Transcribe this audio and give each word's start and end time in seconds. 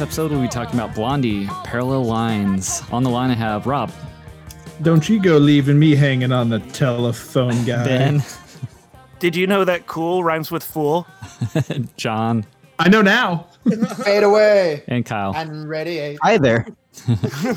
This 0.00 0.06
episode, 0.08 0.30
we'll 0.30 0.40
be 0.40 0.48
talking 0.48 0.80
about 0.80 0.94
Blondie, 0.94 1.46
Parallel 1.62 2.04
Lines. 2.04 2.82
On 2.90 3.02
the 3.02 3.10
line, 3.10 3.30
I 3.30 3.34
have 3.34 3.66
Rob, 3.66 3.92
Don't 4.80 5.06
you 5.06 5.20
go 5.20 5.36
leaving 5.36 5.78
me 5.78 5.94
hanging 5.94 6.32
on 6.32 6.48
the 6.48 6.58
telephone, 6.58 7.66
guy. 7.66 7.84
Ben, 7.84 8.22
Did 9.18 9.36
you 9.36 9.46
know 9.46 9.62
that 9.66 9.86
cool 9.86 10.24
rhymes 10.24 10.50
with 10.50 10.64
fool? 10.64 11.06
John, 11.98 12.46
I 12.78 12.88
know 12.88 13.02
now. 13.02 13.48
Fade 14.02 14.22
away. 14.22 14.84
and 14.88 15.04
Kyle. 15.04 15.34
I'm 15.36 15.66
ready. 15.66 16.16
Hi 16.22 16.38
there. 16.38 16.66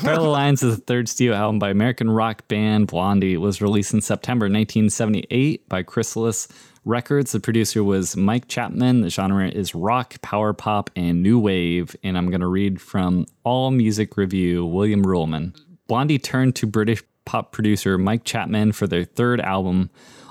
Parallel 0.02 0.30
Lines 0.30 0.62
is 0.62 0.76
the 0.76 0.82
third 0.82 1.08
studio 1.08 1.32
album 1.34 1.58
by 1.58 1.70
American 1.70 2.10
rock 2.10 2.46
band 2.48 2.88
Blondie. 2.88 3.32
It 3.32 3.40
was 3.40 3.62
released 3.62 3.94
in 3.94 4.02
September 4.02 4.44
1978 4.44 5.66
by 5.66 5.82
Chrysalis 5.82 6.48
Records. 6.84 7.32
The 7.32 7.40
producer 7.40 7.82
was 7.82 8.16
Mike 8.16 8.48
Chapman. 8.48 9.00
The 9.00 9.10
genre 9.10 9.48
is 9.48 9.74
rock, 9.74 10.20
power 10.20 10.52
pop, 10.52 10.90
and 10.94 11.22
new 11.22 11.38
wave. 11.38 11.96
And 12.02 12.18
I'm 12.18 12.28
going 12.28 12.40
to 12.40 12.46
read 12.46 12.80
from 12.80 13.26
All 13.42 13.70
Music 13.70 14.16
Review, 14.16 14.66
William 14.66 15.04
Ruhlmann. 15.04 15.58
Blondie 15.86 16.18
turned 16.18 16.56
to 16.56 16.66
British 16.66 17.02
pop 17.24 17.52
producer 17.52 17.96
Mike 17.96 18.24
Chapman 18.24 18.72
for 18.72 18.86
their 18.86 19.04
third 19.04 19.40
album, 19.40 19.90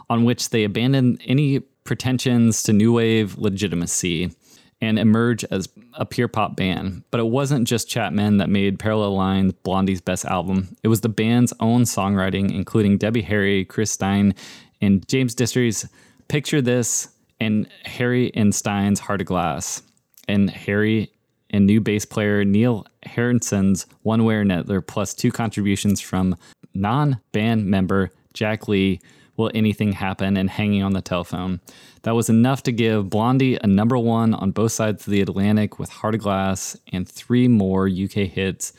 on 0.09 0.25
which 0.25 0.49
they 0.49 0.63
abandoned 0.63 1.21
any 1.25 1.59
pretensions 1.59 2.63
to 2.63 2.73
new 2.73 2.93
wave 2.93 3.37
legitimacy 3.37 4.31
and 4.79 4.99
emerge 4.99 5.43
as 5.45 5.69
a 5.93 6.05
pure 6.05 6.27
pop 6.27 6.55
band. 6.55 7.03
But 7.09 7.19
it 7.19 7.27
wasn't 7.27 7.67
just 7.67 7.89
Chapman 7.89 8.37
that 8.37 8.49
made 8.49 8.79
Parallel 8.79 9.15
Lines 9.15 9.53
Blondie's 9.63 10.01
best 10.01 10.25
album. 10.25 10.75
It 10.83 10.89
was 10.89 11.01
the 11.01 11.09
band's 11.09 11.53
own 11.59 11.83
songwriting, 11.83 12.53
including 12.53 12.97
Debbie 12.97 13.21
Harry, 13.21 13.65
Chris 13.65 13.91
Stein, 13.91 14.35
and 14.81 15.07
James 15.07 15.33
Destri's 15.33 15.87
Picture 16.33 16.63
This 16.63 17.09
and 17.39 17.69
Harry 17.85 18.33
and 18.33 18.55
Stein's 18.55 18.99
Heart 18.99 19.21
of 19.21 19.27
Glass. 19.27 19.83
And 20.27 20.49
Harry 20.49 21.11
and 21.51 21.67
new 21.67 21.79
bass 21.79 22.05
player 22.05 22.43
Neil 22.43 22.87
Harrison's 23.03 23.85
One 24.01 24.25
Way 24.25 24.37
or 24.37 24.41
Another, 24.41 24.81
plus 24.81 25.13
two 25.13 25.31
contributions 25.31 26.01
from 26.01 26.35
non 26.73 27.19
band 27.33 27.67
member 27.67 28.09
Jack 28.33 28.67
Lee, 28.67 28.99
Will 29.37 29.51
Anything 29.53 29.91
Happen, 29.91 30.35
and 30.35 30.49
Hanging 30.49 30.81
on 30.81 30.93
the 30.93 31.03
Telephone. 31.03 31.61
That 32.01 32.15
was 32.15 32.29
enough 32.29 32.63
to 32.63 32.71
give 32.71 33.11
Blondie 33.11 33.59
a 33.61 33.67
number 33.67 33.99
one 33.99 34.33
on 34.33 34.49
both 34.49 34.71
sides 34.71 35.05
of 35.05 35.11
the 35.11 35.21
Atlantic 35.21 35.77
with 35.77 35.91
Heart 35.91 36.15
of 36.15 36.21
Glass 36.21 36.75
and 36.91 37.07
three 37.07 37.47
more 37.47 37.87
UK 37.87 38.25
hits. 38.27 38.73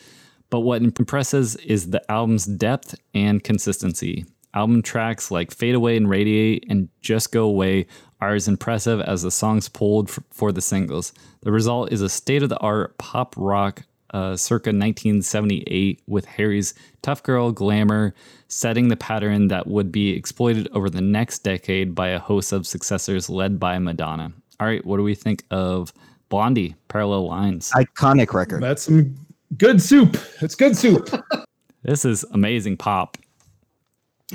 But 0.51 0.61
what 0.61 0.83
impresses 0.83 1.55
is 1.55 1.91
the 1.91 2.03
album's 2.11 2.47
depth 2.47 2.97
and 3.14 3.45
consistency. 3.45 4.25
Album 4.55 4.83
tracks 4.83 5.31
like 5.31 5.51
Fade 5.51 5.75
Away 5.75 5.97
and 5.97 6.09
Radiate 6.09 6.65
and 6.69 6.89
Just 7.01 7.33
Go 7.33 7.45
Away 7.45 7.87
are 8.20 8.35
as 8.35 8.48
impressive 8.48 9.01
as 9.01 9.23
the 9.23 9.31
songs 9.31 9.69
pulled 9.69 10.09
f- 10.09 10.19
for 10.31 10.53
the 10.53 10.61
singles. 10.61 11.13
The 11.42 11.53
result 11.53 11.92
is 11.92 12.01
a 12.01 12.09
state 12.09 12.42
of 12.42 12.48
the 12.48 12.59
art 12.59 12.97
pop 12.98 13.35
rock 13.37 13.83
uh, 14.14 14.37
circa 14.37 14.69
1978 14.69 16.01
with 16.07 16.25
Harry's 16.25 16.73
tough 17.03 17.23
girl 17.23 17.51
glamour 17.51 18.14
setting 18.47 18.89
the 18.89 18.97
pattern 18.97 19.48
that 19.48 19.67
would 19.67 19.91
be 19.91 20.11
exploited 20.11 20.69
over 20.73 20.89
the 20.89 21.01
next 21.01 21.41
decade 21.41 21.95
by 21.95 22.09
a 22.09 22.20
host 22.20 22.53
of 22.53 22.67
successors 22.67 23.29
led 23.29 23.59
by 23.59 23.79
Madonna. 23.79 24.33
All 24.61 24.69
right, 24.69 24.85
what 24.87 24.98
do 24.98 25.03
we 25.03 25.17
think 25.17 25.43
of 25.51 25.93
Blondie, 26.29 26.77
Parallel 26.87 27.27
Lines? 27.27 27.73
Iconic 27.75 28.33
record. 28.33 28.63
That's 28.63 28.85
some 28.85 29.17
good 29.59 29.83
soup. 29.83 30.17
It's 30.41 30.55
good 30.55 30.77
soup. 30.77 31.11
This 31.87 32.07
is 32.07 32.25
amazing 32.31 32.79
pop. 32.79 33.19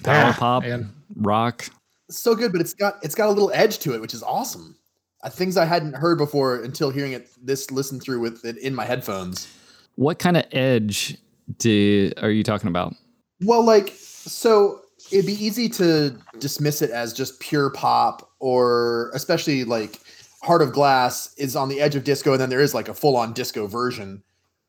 Power 0.03 0.29
Ah, 0.29 0.35
pop, 0.38 0.63
man. 0.63 0.94
rock. 1.16 1.69
So 2.09 2.35
good, 2.35 2.51
but 2.51 2.61
it's 2.61 2.73
got 2.73 2.95
it's 3.03 3.16
got 3.16 3.27
a 3.27 3.31
little 3.31 3.51
edge 3.53 3.79
to 3.79 3.94
it, 3.94 4.01
which 4.01 4.13
is 4.13 4.23
awesome. 4.23 4.75
Uh, 5.23 5.29
things 5.29 5.57
I 5.57 5.66
hadn't 5.66 5.94
heard 5.95 6.17
before 6.17 6.55
until 6.63 6.89
hearing 6.91 7.11
it 7.11 7.29
this 7.44 7.72
listen 7.72 7.99
through 7.99 8.19
with 8.22 8.45
it 8.45 8.57
in 8.57 8.73
my 8.73 8.85
headphones. 8.85 9.47
What 9.95 10.17
kind 10.19 10.38
of 10.38 10.45
edge 10.51 11.17
do, 11.57 12.11
are 12.22 12.29
you 12.31 12.44
talking 12.44 12.69
about? 12.69 12.95
Well, 13.41 13.63
like 13.63 13.94
so 13.97 14.81
it'd 15.11 15.25
be 15.25 15.33
easy 15.44 15.67
to 15.69 16.16
dismiss 16.39 16.81
it 16.81 16.89
as 16.91 17.13
just 17.13 17.39
pure 17.39 17.69
pop 17.72 18.31
or 18.39 19.11
especially 19.13 19.63
like 19.66 19.99
Heart 20.41 20.61
of 20.61 20.72
Glass 20.72 21.33
is 21.38 21.55
on 21.55 21.67
the 21.69 21.81
edge 21.81 21.95
of 21.95 22.03
disco 22.03 22.31
and 22.31 22.39
then 22.41 22.49
there 22.49 22.61
is 22.61 22.73
like 22.73 22.88
a 22.89 22.94
full 22.94 23.17
on 23.17 23.33
disco 23.33 23.67
version. 23.67 24.23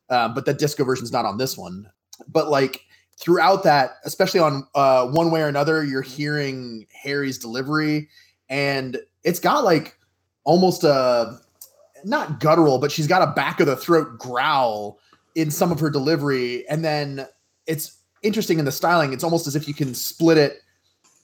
Uh, 0.09 0.27
but 0.29 0.45
that 0.45 0.59
disco 0.59 0.83
version's 0.83 1.11
not 1.13 1.25
on 1.25 1.37
this 1.37 1.57
one. 1.57 1.89
But 2.27 2.49
like 2.49 2.81
throughout 3.21 3.63
that, 3.63 3.97
especially 4.03 4.39
on 4.39 4.67
uh, 4.75 5.07
one 5.07 5.31
way 5.31 5.41
or 5.41 5.47
another, 5.47 5.83
you're 5.83 6.01
hearing 6.01 6.87
Harry's 7.03 7.37
delivery 7.37 8.09
and 8.49 8.97
it's 9.23 9.39
got 9.39 9.63
like 9.63 9.97
almost 10.43 10.83
a 10.83 11.39
not 12.03 12.39
guttural, 12.39 12.79
but 12.79 12.91
she's 12.91 13.07
got 13.07 13.21
a 13.21 13.31
back 13.31 13.59
of 13.59 13.67
the 13.67 13.75
throat 13.75 14.17
growl 14.19 14.99
in 15.35 15.49
some 15.51 15.71
of 15.71 15.79
her 15.79 15.89
delivery. 15.89 16.67
And 16.67 16.83
then 16.83 17.27
it's 17.67 17.97
interesting 18.23 18.59
in 18.59 18.65
the 18.65 18.71
styling. 18.71 19.13
It's 19.13 19.23
almost 19.23 19.47
as 19.47 19.55
if 19.55 19.67
you 19.67 19.73
can 19.73 19.93
split 19.93 20.37
it 20.37 20.59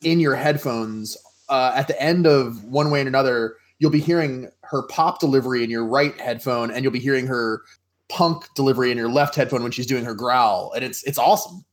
in 0.03 0.19
your 0.19 0.35
headphones. 0.35 1.17
Uh, 1.49 1.71
at 1.75 1.87
the 1.87 2.01
end 2.01 2.27
of 2.27 2.63
one 2.65 2.91
way 2.91 2.99
and 2.99 3.07
another, 3.07 3.55
you'll 3.79 3.91
be 3.91 3.99
hearing 3.99 4.49
her 4.61 4.83
pop 4.83 5.19
delivery 5.19 5.63
in 5.63 5.69
your 5.69 5.85
right 5.85 6.19
headphone, 6.19 6.71
and 6.71 6.83
you'll 6.83 6.93
be 6.93 6.99
hearing 6.99 7.25
her 7.25 7.61
punk 8.09 8.45
delivery 8.55 8.91
in 8.91 8.97
your 8.97 9.09
left 9.09 9.35
headphone 9.35 9.63
when 9.63 9.71
she's 9.71 9.85
doing 9.85 10.03
her 10.03 10.13
growl, 10.13 10.73
and 10.75 10.83
it's 10.83 11.03
it's 11.03 11.17
awesome. 11.17 11.63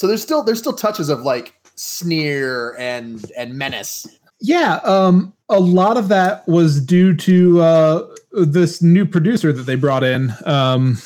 So 0.00 0.06
there's 0.06 0.22
still 0.22 0.42
there's 0.42 0.58
still 0.58 0.72
touches 0.72 1.10
of 1.10 1.20
like 1.24 1.52
sneer 1.74 2.74
and 2.78 3.30
and 3.36 3.52
menace. 3.58 4.06
Yeah, 4.40 4.76
um, 4.76 5.34
a 5.50 5.60
lot 5.60 5.98
of 5.98 6.08
that 6.08 6.48
was 6.48 6.82
due 6.82 7.14
to 7.16 7.60
uh, 7.60 8.06
this 8.32 8.80
new 8.80 9.04
producer 9.04 9.52
that 9.52 9.64
they 9.64 9.74
brought 9.74 10.02
in. 10.02 10.32
Um, 10.46 10.96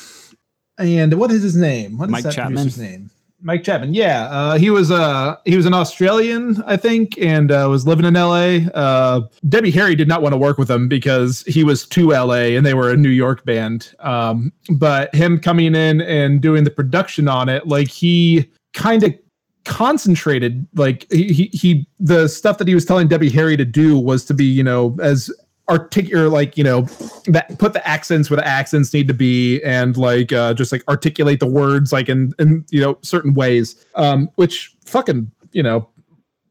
and 0.77 1.15
what 1.15 1.29
is 1.29 1.43
his 1.43 1.57
name? 1.57 1.97
What 1.97 2.05
is 2.05 2.11
Mike 2.13 2.23
that 2.23 2.35
Chapman? 2.35 2.53
producer's 2.53 2.79
name? 2.79 3.11
Mike 3.41 3.65
Chapman. 3.65 3.93
Yeah, 3.93 4.29
uh, 4.29 4.57
he 4.57 4.69
was 4.69 4.91
uh, 4.91 5.35
he 5.43 5.57
was 5.57 5.65
an 5.65 5.73
Australian, 5.73 6.63
I 6.65 6.77
think, 6.77 7.17
and 7.17 7.51
uh, 7.51 7.67
was 7.69 7.85
living 7.85 8.05
in 8.05 8.15
L.A. 8.15 8.69
Uh, 8.73 9.23
Debbie 9.49 9.71
Harry 9.71 9.95
did 9.95 10.07
not 10.07 10.21
want 10.21 10.31
to 10.31 10.37
work 10.37 10.57
with 10.57 10.71
him 10.71 10.87
because 10.87 11.41
he 11.47 11.65
was 11.65 11.85
too 11.85 12.13
L.A. 12.13 12.55
and 12.55 12.65
they 12.65 12.73
were 12.73 12.91
a 12.91 12.95
New 12.95 13.09
York 13.09 13.43
band. 13.43 13.93
Um, 13.99 14.53
but 14.69 15.13
him 15.13 15.37
coming 15.37 15.75
in 15.75 15.99
and 15.99 16.39
doing 16.39 16.63
the 16.63 16.71
production 16.71 17.27
on 17.27 17.49
it, 17.49 17.67
like 17.67 17.89
he 17.89 18.49
kind 18.75 19.03
of 19.03 19.13
concentrated 19.63 20.67
like 20.75 21.11
he, 21.11 21.33
he 21.33 21.49
he 21.51 21.87
the 21.99 22.27
stuff 22.27 22.59
that 22.59 22.67
he 22.67 22.75
was 22.75 22.85
telling 22.85 23.07
Debbie 23.07 23.31
Harry 23.31 23.57
to 23.57 23.65
do 23.65 23.97
was 23.97 24.23
to 24.25 24.33
be 24.35 24.45
you 24.45 24.63
know 24.63 24.95
as 25.01 25.31
articulate 25.67 26.31
like 26.31 26.55
you 26.55 26.63
know 26.63 26.81
that 27.25 27.57
put 27.57 27.73
the 27.73 27.87
accents 27.87 28.29
where 28.29 28.37
the 28.37 28.45
accents 28.45 28.93
need 28.93 29.07
to 29.07 29.13
be 29.15 29.59
and 29.63 29.97
like 29.97 30.31
uh 30.31 30.53
just 30.53 30.71
like 30.71 30.83
articulate 30.87 31.39
the 31.39 31.47
words 31.47 31.91
like 31.91 32.07
in 32.07 32.31
in 32.37 32.63
you 32.69 32.79
know 32.79 32.95
certain 33.01 33.33
ways 33.33 33.83
um 33.95 34.29
which 34.35 34.75
fucking 34.85 35.31
you 35.53 35.63
know 35.63 35.89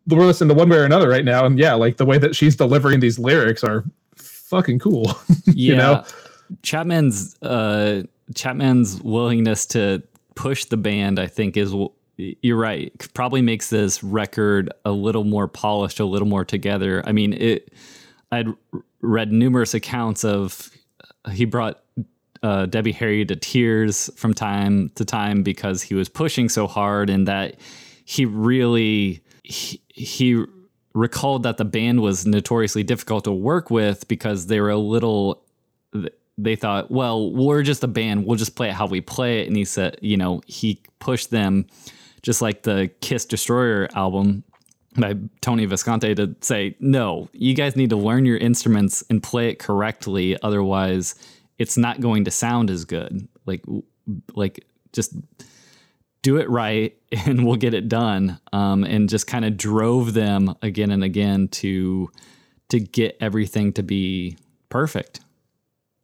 we're 0.08 0.26
listening 0.26 0.48
to 0.48 0.54
one 0.54 0.68
way 0.68 0.76
or 0.76 0.84
another 0.84 1.08
right 1.08 1.24
now 1.24 1.46
and 1.46 1.60
yeah 1.60 1.74
like 1.74 1.96
the 1.96 2.04
way 2.04 2.18
that 2.18 2.34
she's 2.34 2.56
delivering 2.56 2.98
these 2.98 3.16
lyrics 3.16 3.62
are 3.62 3.84
fucking 4.16 4.80
cool 4.80 5.16
Yeah. 5.46 5.76
know? 5.76 6.04
Chapman's 6.62 7.40
uh, 7.42 8.02
Chapman's 8.34 9.00
willingness 9.02 9.66
to 9.66 10.02
push 10.34 10.66
the 10.66 10.76
band, 10.76 11.18
I 11.18 11.26
think, 11.26 11.56
is 11.56 11.74
you're 12.16 12.56
right. 12.56 12.92
Probably 13.14 13.42
makes 13.42 13.70
this 13.70 14.02
record 14.02 14.72
a 14.84 14.92
little 14.92 15.24
more 15.24 15.48
polished, 15.48 16.00
a 16.00 16.04
little 16.04 16.28
more 16.28 16.44
together. 16.44 17.02
I 17.06 17.12
mean, 17.12 17.32
it. 17.32 17.72
I'd 18.32 18.48
read 19.00 19.32
numerous 19.32 19.74
accounts 19.74 20.24
of 20.24 20.70
he 21.32 21.44
brought 21.44 21.80
uh, 22.42 22.66
Debbie 22.66 22.92
Harry 22.92 23.24
to 23.24 23.36
tears 23.36 24.10
from 24.16 24.34
time 24.34 24.90
to 24.96 25.04
time 25.04 25.42
because 25.42 25.82
he 25.82 25.94
was 25.94 26.08
pushing 26.08 26.48
so 26.48 26.66
hard, 26.66 27.10
and 27.10 27.28
that 27.28 27.56
he 28.04 28.24
really 28.24 29.22
he, 29.42 29.80
he 29.88 30.44
recalled 30.94 31.42
that 31.42 31.56
the 31.56 31.64
band 31.64 32.00
was 32.00 32.26
notoriously 32.26 32.82
difficult 32.82 33.24
to 33.24 33.32
work 33.32 33.70
with 33.70 34.06
because 34.08 34.46
they 34.46 34.60
were 34.60 34.70
a 34.70 34.78
little 34.78 35.42
they 36.36 36.56
thought, 36.56 36.90
well, 36.90 37.30
we're 37.30 37.62
just 37.62 37.84
a 37.84 37.88
band. 37.88 38.26
We'll 38.26 38.36
just 38.36 38.56
play 38.56 38.68
it 38.68 38.74
how 38.74 38.86
we 38.86 39.00
play 39.00 39.40
it. 39.42 39.46
And 39.46 39.56
he 39.56 39.64
said, 39.64 39.96
you 40.00 40.16
know, 40.16 40.42
he 40.46 40.80
pushed 40.98 41.30
them 41.30 41.66
just 42.24 42.40
like 42.40 42.62
the 42.62 42.90
Kiss 43.02 43.26
Destroyer 43.26 43.86
album 43.94 44.44
by 44.96 45.14
Tony 45.42 45.66
Visconti 45.66 46.14
to 46.14 46.34
say, 46.40 46.74
no, 46.80 47.28
you 47.32 47.54
guys 47.54 47.76
need 47.76 47.90
to 47.90 47.96
learn 47.96 48.24
your 48.24 48.38
instruments 48.38 49.04
and 49.10 49.22
play 49.22 49.50
it 49.50 49.58
correctly. 49.58 50.40
Otherwise, 50.42 51.14
it's 51.58 51.76
not 51.76 52.00
going 52.00 52.24
to 52.24 52.30
sound 52.30 52.70
as 52.70 52.86
good. 52.86 53.28
Like, 53.44 53.62
like 54.34 54.64
just 54.94 55.14
do 56.22 56.38
it 56.38 56.48
right 56.48 56.96
and 57.26 57.46
we'll 57.46 57.56
get 57.56 57.74
it 57.74 57.90
done. 57.90 58.40
Um, 58.54 58.84
and 58.84 59.08
just 59.08 59.26
kind 59.26 59.44
of 59.44 59.58
drove 59.58 60.14
them 60.14 60.54
again 60.62 60.90
and 60.90 61.04
again 61.04 61.48
to 61.48 62.10
to 62.70 62.80
get 62.80 63.18
everything 63.20 63.74
to 63.74 63.82
be 63.82 64.38
perfect. 64.70 65.20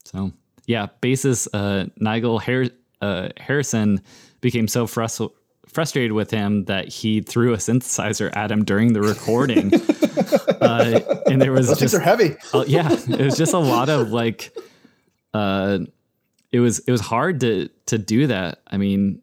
So 0.04 0.32
yeah, 0.66 0.88
bassist 1.00 1.48
uh, 1.54 1.86
Nigel 1.96 2.38
Har- 2.38 2.66
uh, 3.00 3.30
Harrison 3.38 4.02
became 4.42 4.68
so 4.68 4.86
frus- 4.86 5.32
frustrated 5.72 6.12
with 6.12 6.30
him 6.30 6.64
that 6.64 6.88
he 6.88 7.20
threw 7.20 7.54
a 7.54 7.56
synthesizer 7.56 8.34
at 8.36 8.50
him 8.50 8.64
during 8.64 8.92
the 8.92 9.00
recording. 9.00 9.72
uh, 10.60 11.00
and 11.26 11.40
there 11.40 11.52
was 11.52 11.68
Those 11.68 11.78
just 11.78 11.94
are 11.94 12.00
heavy. 12.00 12.36
uh, 12.52 12.64
yeah, 12.66 12.92
it 12.92 13.20
was 13.20 13.36
just 13.36 13.54
a 13.54 13.58
lot 13.58 13.88
of 13.88 14.10
like, 14.10 14.56
uh, 15.32 15.78
it 16.52 16.60
was 16.60 16.80
it 16.80 16.90
was 16.90 17.00
hard 17.00 17.40
to 17.40 17.68
to 17.86 17.98
do 17.98 18.26
that. 18.26 18.60
I 18.66 18.76
mean, 18.76 19.22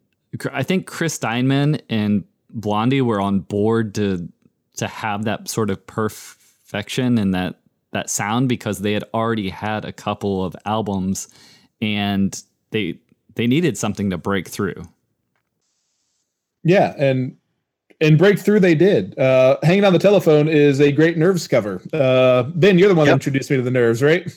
I 0.50 0.62
think 0.62 0.86
Chris 0.86 1.14
Steinman 1.14 1.80
and 1.90 2.24
Blondie 2.50 3.02
were 3.02 3.20
on 3.20 3.40
board 3.40 3.94
to 3.96 4.28
to 4.76 4.86
have 4.86 5.24
that 5.24 5.48
sort 5.48 5.70
of 5.70 5.86
perfection 5.86 7.18
and 7.18 7.34
that 7.34 7.60
that 7.92 8.08
sound 8.08 8.48
because 8.48 8.78
they 8.78 8.92
had 8.92 9.04
already 9.12 9.50
had 9.50 9.84
a 9.84 9.92
couple 9.92 10.44
of 10.44 10.56
albums 10.64 11.28
and 11.82 12.42
they 12.70 12.98
they 13.34 13.46
needed 13.46 13.76
something 13.76 14.10
to 14.10 14.18
break 14.18 14.48
through. 14.48 14.82
Yeah, 16.64 16.94
and 16.98 17.36
and 18.00 18.18
breakthrough 18.18 18.60
they 18.60 18.74
did. 18.74 19.18
Uh, 19.18 19.58
Hanging 19.62 19.84
on 19.84 19.92
the 19.92 19.98
telephone 19.98 20.48
is 20.48 20.80
a 20.80 20.92
great 20.92 21.16
Nerves 21.16 21.48
cover. 21.48 21.82
Uh, 21.92 22.44
ben, 22.44 22.78
you're 22.78 22.88
the 22.88 22.94
one 22.94 23.06
that 23.06 23.12
introduced 23.14 23.50
me 23.50 23.56
to 23.56 23.62
the 23.62 23.70
Nerves, 23.70 24.02
right? 24.02 24.30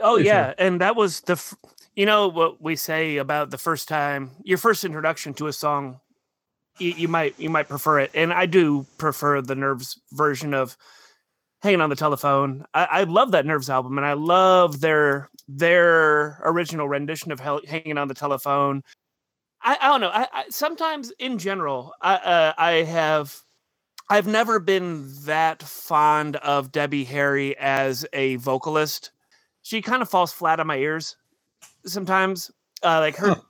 Oh 0.00 0.14
Pretty 0.14 0.28
yeah, 0.28 0.54
and 0.58 0.80
that 0.80 0.96
was 0.96 1.20
the, 1.22 1.34
f- 1.34 1.54
you 1.94 2.06
know 2.06 2.28
what 2.28 2.60
we 2.60 2.76
say 2.76 3.18
about 3.18 3.50
the 3.50 3.58
first 3.58 3.88
time, 3.88 4.30
your 4.42 4.58
first 4.58 4.84
introduction 4.84 5.34
to 5.34 5.46
a 5.46 5.52
song. 5.52 6.00
You, 6.78 6.90
you 6.90 7.08
might 7.08 7.38
you 7.38 7.50
might 7.50 7.68
prefer 7.68 8.00
it, 8.00 8.10
and 8.14 8.32
I 8.32 8.46
do 8.46 8.86
prefer 8.98 9.40
the 9.40 9.54
Nerves 9.54 10.00
version 10.12 10.54
of 10.54 10.76
"Hanging 11.62 11.80
on 11.80 11.90
the 11.90 11.96
Telephone." 11.96 12.64
I, 12.74 12.84
I 12.84 13.04
love 13.04 13.30
that 13.32 13.46
Nerves 13.46 13.70
album, 13.70 13.96
and 13.96 14.06
I 14.06 14.14
love 14.14 14.80
their 14.80 15.30
their 15.46 16.40
original 16.44 16.88
rendition 16.88 17.30
of 17.30 17.38
Hel- 17.38 17.60
"Hanging 17.66 17.98
on 17.98 18.08
the 18.08 18.14
Telephone." 18.14 18.82
I, 19.64 19.78
I 19.80 19.88
don't 19.88 20.00
know. 20.00 20.10
I, 20.10 20.28
I 20.32 20.44
sometimes, 20.50 21.12
in 21.18 21.38
general, 21.38 21.92
I 22.00 22.14
uh, 22.16 22.52
I 22.58 22.70
have 22.82 23.40
I've 24.10 24.26
never 24.26 24.60
been 24.60 25.10
that 25.24 25.62
fond 25.62 26.36
of 26.36 26.72
Debbie 26.72 27.04
Harry 27.04 27.56
as 27.58 28.06
a 28.12 28.36
vocalist 28.36 29.10
she 29.62 29.80
kind 29.82 30.02
of 30.02 30.08
falls 30.10 30.32
flat 30.32 30.60
on 30.60 30.66
my 30.66 30.76
ears 30.76 31.16
sometimes 31.86 32.50
uh, 32.82 33.00
like 33.00 33.16
her 33.16 33.28
Huh. 33.28 33.40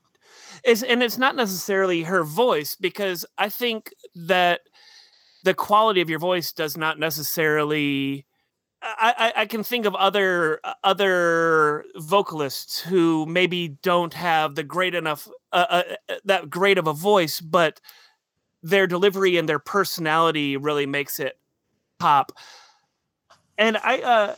it's 0.64 0.82
and 0.82 1.02
it's 1.02 1.19
not 1.19 1.37
necessarily 1.37 2.02
her 2.05 2.25
voice 2.25 2.75
because 2.76 3.26
i 3.38 3.49
think 3.49 3.93
that 4.14 4.60
the 5.44 5.55
quality 5.55 6.00
of 6.00 6.10
your 6.10 6.19
voice 6.19 6.52
does 6.52 6.76
not 6.76 6.99
necessarily 6.99 8.26
I, 8.84 9.32
I, 9.36 9.46
can 9.46 9.64
think 9.64 9.86
of 9.86 9.94
other 9.94 10.60
uh, 10.62 10.75
other 10.84 11.86
vocalists 11.96 12.81
who 12.81 13.25
maybe 13.25 13.69
don't 13.82 14.12
have 14.12 14.56
the 14.56 14.62
great 14.62 14.94
enough 14.94 15.26
uh, 15.52 15.66
uh, 15.69 15.82
uh, 16.08 16.14
that 16.26 16.50
great 16.50 16.76
of 16.76 16.86
a 16.86 16.92
voice, 16.92 17.40
but 17.40 17.81
their 18.62 18.86
delivery 18.86 19.38
and 19.38 19.48
their 19.48 19.58
personality 19.58 20.58
really 20.58 20.84
makes 20.84 21.19
it 21.19 21.38
pop. 21.98 22.32
And 23.56 23.78
I 23.78 24.00
uh, 24.00 24.34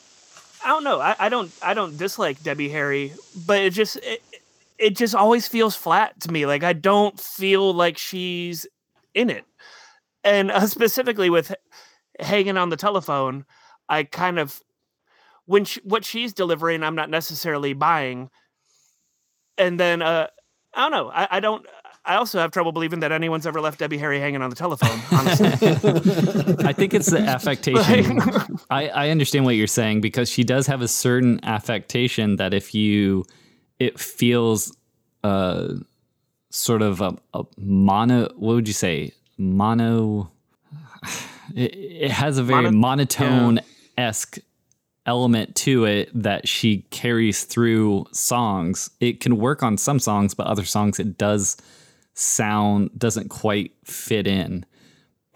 I 0.65 0.69
don't 0.69 0.85
know. 0.85 1.01
I, 1.01 1.17
I 1.19 1.29
don't 1.29 1.51
I 1.61 1.75
don't 1.75 1.97
dislike 1.97 2.43
Debbie 2.43 2.69
Harry, 2.69 3.13
but 3.47 3.59
it 3.61 3.71
just 3.71 3.97
it, 3.97 4.23
it 4.79 4.97
just 4.97 5.15
always 5.15 5.49
feels 5.49 5.75
flat 5.75 6.21
to 6.21 6.31
me. 6.31 6.47
Like 6.47 6.63
I 6.63 6.73
don't 6.73 7.19
feel 7.19 7.75
like 7.75 7.99
she's 7.99 8.67
in 9.13 9.29
it. 9.29 9.45
And 10.23 10.53
uh, 10.53 10.67
specifically 10.67 11.31
with 11.31 11.53
hanging 12.21 12.57
on 12.57 12.71
the 12.71 12.77
telephone, 12.77 13.45
I 13.89 14.05
kind 14.05 14.39
of 14.39 14.61
when 15.47 15.65
she, 15.65 15.81
what 15.85 16.05
she's 16.05 16.33
delivering, 16.33 16.83
I'm 16.83 16.95
not 16.95 17.09
necessarily 17.09 17.73
buying. 17.73 18.31
And 19.57 19.81
then 19.81 20.03
uh, 20.03 20.27
I 20.75 20.83
don't 20.83 20.91
know. 20.91 21.11
I, 21.11 21.29
I 21.31 21.41
don't. 21.41 21.65
I 22.05 22.17
also 22.17 22.39
have 22.39 22.53
trouble 22.53 22.71
believing 22.71 23.01
that 23.01 23.11
anyone's 23.11 23.49
ever 23.49 23.61
left 23.61 23.81
Debbie 23.81 23.99
Harry 23.99 24.21
hanging 24.21 24.41
on 24.41 24.51
the 24.51 24.55
telephone. 24.55 25.01
Honestly, 25.11 25.49
I 26.65 26.73
think 26.73 26.95
it's 26.95 27.11
the 27.11 27.19
affectation. 27.27 28.21
I, 28.71 28.89
I 28.89 29.11
understand 29.11 29.45
what 29.45 29.57
you're 29.57 29.67
saying 29.67 30.03
because 30.03 30.31
she 30.31 30.45
does 30.45 30.69
have 30.69 30.83
a 30.83 30.89
certain 30.89 31.41
affectation 31.43 32.37
that 32.37 32.55
if 32.55 32.75
you, 32.75 33.25
it 33.81 33.99
feels 33.99 34.77
uh, 35.25 35.75
sort 36.51 36.83
of 36.83 37.01
a, 37.01 37.17
a 37.35 37.45
mono, 37.57 38.29
what 38.37 38.55
would 38.55 38.69
you 38.69 38.75
say? 38.75 39.13
Mono, 39.37 40.31
it, 41.57 41.75
it 41.75 42.11
has 42.13 42.39
a 42.39 42.45
very 42.45 42.71
Mono- 42.71 42.79
monotone 42.79 43.61
esque 43.97 44.39
element 45.07 45.55
to 45.55 45.85
it 45.85 46.11
that 46.15 46.49
she 46.49 46.79
carries 46.91 47.45
through 47.45 48.07
songs. 48.13 48.91
It 49.01 49.21
can 49.21 49.39
work 49.39 49.63
on 49.63 49.79
some 49.79 49.99
songs, 49.99 50.35
but 50.35 50.47
other 50.47 50.65
songs 50.65 50.99
it 50.99 51.17
does 51.17 51.57
sound, 52.15 52.91
doesn't 52.99 53.29
quite 53.29 53.73
fit 53.85 54.27
in 54.27 54.65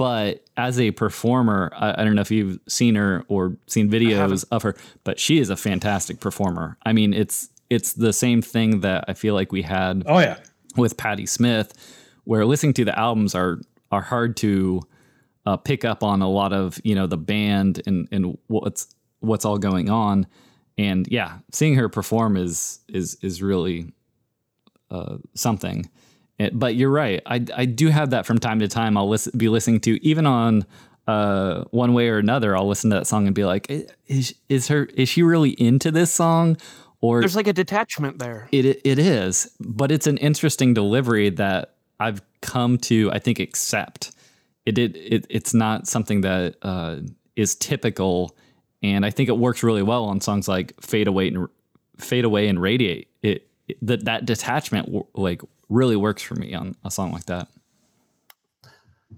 but 0.01 0.43
as 0.57 0.81
a 0.81 0.93
performer, 0.93 1.71
I, 1.77 2.01
I 2.01 2.05
don't 2.07 2.15
know 2.15 2.23
if 2.23 2.31
you've 2.31 2.59
seen 2.67 2.95
her 2.95 3.23
or 3.29 3.59
seen 3.67 3.91
videos 3.91 4.47
of 4.51 4.63
her, 4.63 4.75
but 5.05 5.21
she 5.21 5.39
is 5.39 5.51
a 5.51 5.59
fantastic 5.59 6.21
performer. 6.21 6.79
I 6.87 6.95
mean, 6.95 7.13
it's 7.13 7.51
it's 7.69 7.93
the 7.93 8.15
same 8.15 8.41
thing 8.41 8.81
that 8.81 9.05
I 9.09 9.13
feel 9.13 9.35
like 9.35 9.53
we 9.53 9.61
had 9.61 10.05
Oh 10.07 10.19
yeah. 10.19 10.39
with 10.75 10.97
Patti 10.97 11.27
Smith, 11.27 11.75
where 12.25 12.47
listening 12.47 12.73
to 12.75 12.85
the 12.87 12.99
albums 12.99 13.35
are 13.35 13.61
are 13.93 14.01
hard 14.01 14.39
to 14.39 14.81
uh, 15.47 15.57
pick 15.57 15.85
up 15.85 16.03
on 16.03 16.23
a 16.23 16.29
lot 16.29 16.53
of 16.53 16.81
you 16.85 16.95
know 16.95 17.07
the 17.07 17.17
band 17.17 17.83
and 17.87 18.09
and 18.13 18.37
what's 18.49 18.95
what's 19.21 19.45
all 19.45 19.59
going 19.59 19.91
on, 19.91 20.27
and 20.79 21.07
yeah, 21.11 21.39
seeing 21.53 21.75
her 21.77 21.89
perform 21.89 22.37
is 22.37 22.81
is 22.89 23.17
is 23.23 23.43
really 23.43 23.93
uh, 24.91 25.17
something. 25.35 25.89
It- 26.39 26.59
but 26.59 26.75
you're 26.75 26.91
right. 26.91 27.23
I 27.27 27.45
I 27.55 27.65
do 27.67 27.89
have 27.89 28.11
that 28.11 28.27
from 28.27 28.39
time 28.39 28.59
to 28.61 28.69
time. 28.69 28.97
I'll 28.97 29.09
listen, 29.09 29.33
be 29.37 29.49
listening 29.49 29.81
to 29.81 30.05
even 30.07 30.27
on 30.27 30.65
uh, 31.07 31.65
one 31.71 31.93
way 31.93 32.09
or 32.09 32.19
another. 32.19 32.57
I'll 32.57 32.69
listen 32.69 32.91
to 32.91 32.97
that 32.97 33.07
song 33.07 33.27
and 33.27 33.35
be 33.35 33.45
like, 33.45 33.71
is 34.07 34.35
is 34.49 34.69
her 34.69 34.85
is 34.95 35.09
she 35.09 35.23
really 35.23 35.51
into 35.51 35.91
this 35.91 36.13
song? 36.13 36.57
Or 37.03 37.21
there's 37.21 37.35
like 37.37 37.47
a 37.47 37.53
detachment 37.55 38.19
there. 38.19 38.47
it 38.53 38.67
it 38.85 38.99
is, 38.99 39.51
but 39.59 39.91
it's 39.91 40.07
an 40.07 40.19
interesting 40.19 40.75
delivery 40.75 41.31
that 41.31 41.75
I've 41.99 42.21
come 42.43 42.77
to 42.79 43.11
I 43.13 43.19
think 43.19 43.39
accept. 43.41 44.13
It 44.71 44.79
it, 44.79 44.97
it 44.97 45.27
it's 45.29 45.53
not 45.55 45.87
something 45.89 46.21
that 46.23 46.57
uh, 46.63 46.97
is 47.37 47.55
typical, 47.57 48.37
and 48.83 49.05
I 49.05 49.11
think 49.11 49.29
it 49.29 49.37
works 49.39 49.63
really 49.63 49.83
well 49.83 50.05
on 50.05 50.21
songs 50.21 50.47
like 50.49 50.75
"Fade 50.81 51.09
Away" 51.09 51.29
and 51.29 51.49
"Fade 51.99 52.25
Away" 52.25 52.49
and 52.49 52.61
"Radiate." 52.61 53.09
It, 53.23 53.49
it 53.69 53.79
that 53.83 54.05
that 54.05 54.25
detachment 54.27 54.87
w- 54.87 55.07
like 55.15 55.43
really 55.69 55.97
works 55.97 56.23
for 56.23 56.35
me 56.37 56.55
on 56.55 56.75
a 56.85 56.91
song 56.91 57.13
like 57.13 57.27
that. 57.27 57.49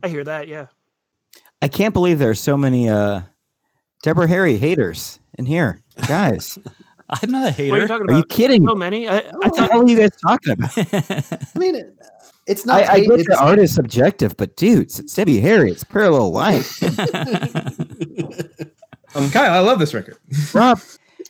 I 0.02 0.08
hear 0.08 0.24
that. 0.24 0.48
Yeah. 0.48 0.66
I 1.60 1.68
can't 1.68 1.94
believe 1.94 2.18
there 2.18 2.30
are 2.30 2.34
so 2.34 2.56
many 2.56 2.88
uh, 2.88 3.20
Deborah 4.02 4.26
Harry 4.28 4.56
haters 4.56 5.18
in 5.38 5.46
here, 5.46 5.80
guys. 6.08 6.58
I'm 7.10 7.30
not 7.30 7.58
a 7.58 7.70
What 7.70 7.78
are 7.78 7.82
you 7.82 7.86
hater. 7.86 7.88
talking 7.88 8.10
Are 8.10 8.16
you 8.18 8.24
kidding? 8.24 8.66
So 8.66 8.74
many. 8.74 9.06
I, 9.08 9.18
I 9.18 9.22
What 9.32 9.54
the 9.54 9.66
hell 9.66 9.82
are 9.82 9.86
you 9.88 9.98
guys 9.98 10.10
talking 10.16 10.52
about? 10.54 10.70
I 11.54 11.58
mean, 11.58 11.74
it- 11.76 11.94
it's 12.46 12.64
not. 12.66 12.82
I, 12.82 12.92
I 12.94 13.00
get 13.00 13.08
the 13.08 13.14
it's- 13.20 13.38
art 13.38 13.58
is 13.58 13.74
subjective, 13.74 14.36
but 14.36 14.56
dude, 14.56 14.82
it's 14.82 15.14
Debbie 15.14 15.40
Harry. 15.40 15.70
It's 15.70 15.84
parallel 15.84 16.30
life. 16.32 16.80
Um, 19.14 19.30
Kyle, 19.30 19.52
I 19.52 19.58
love 19.58 19.78
this 19.78 19.92
record. 19.92 20.16
Rob, 20.54 20.80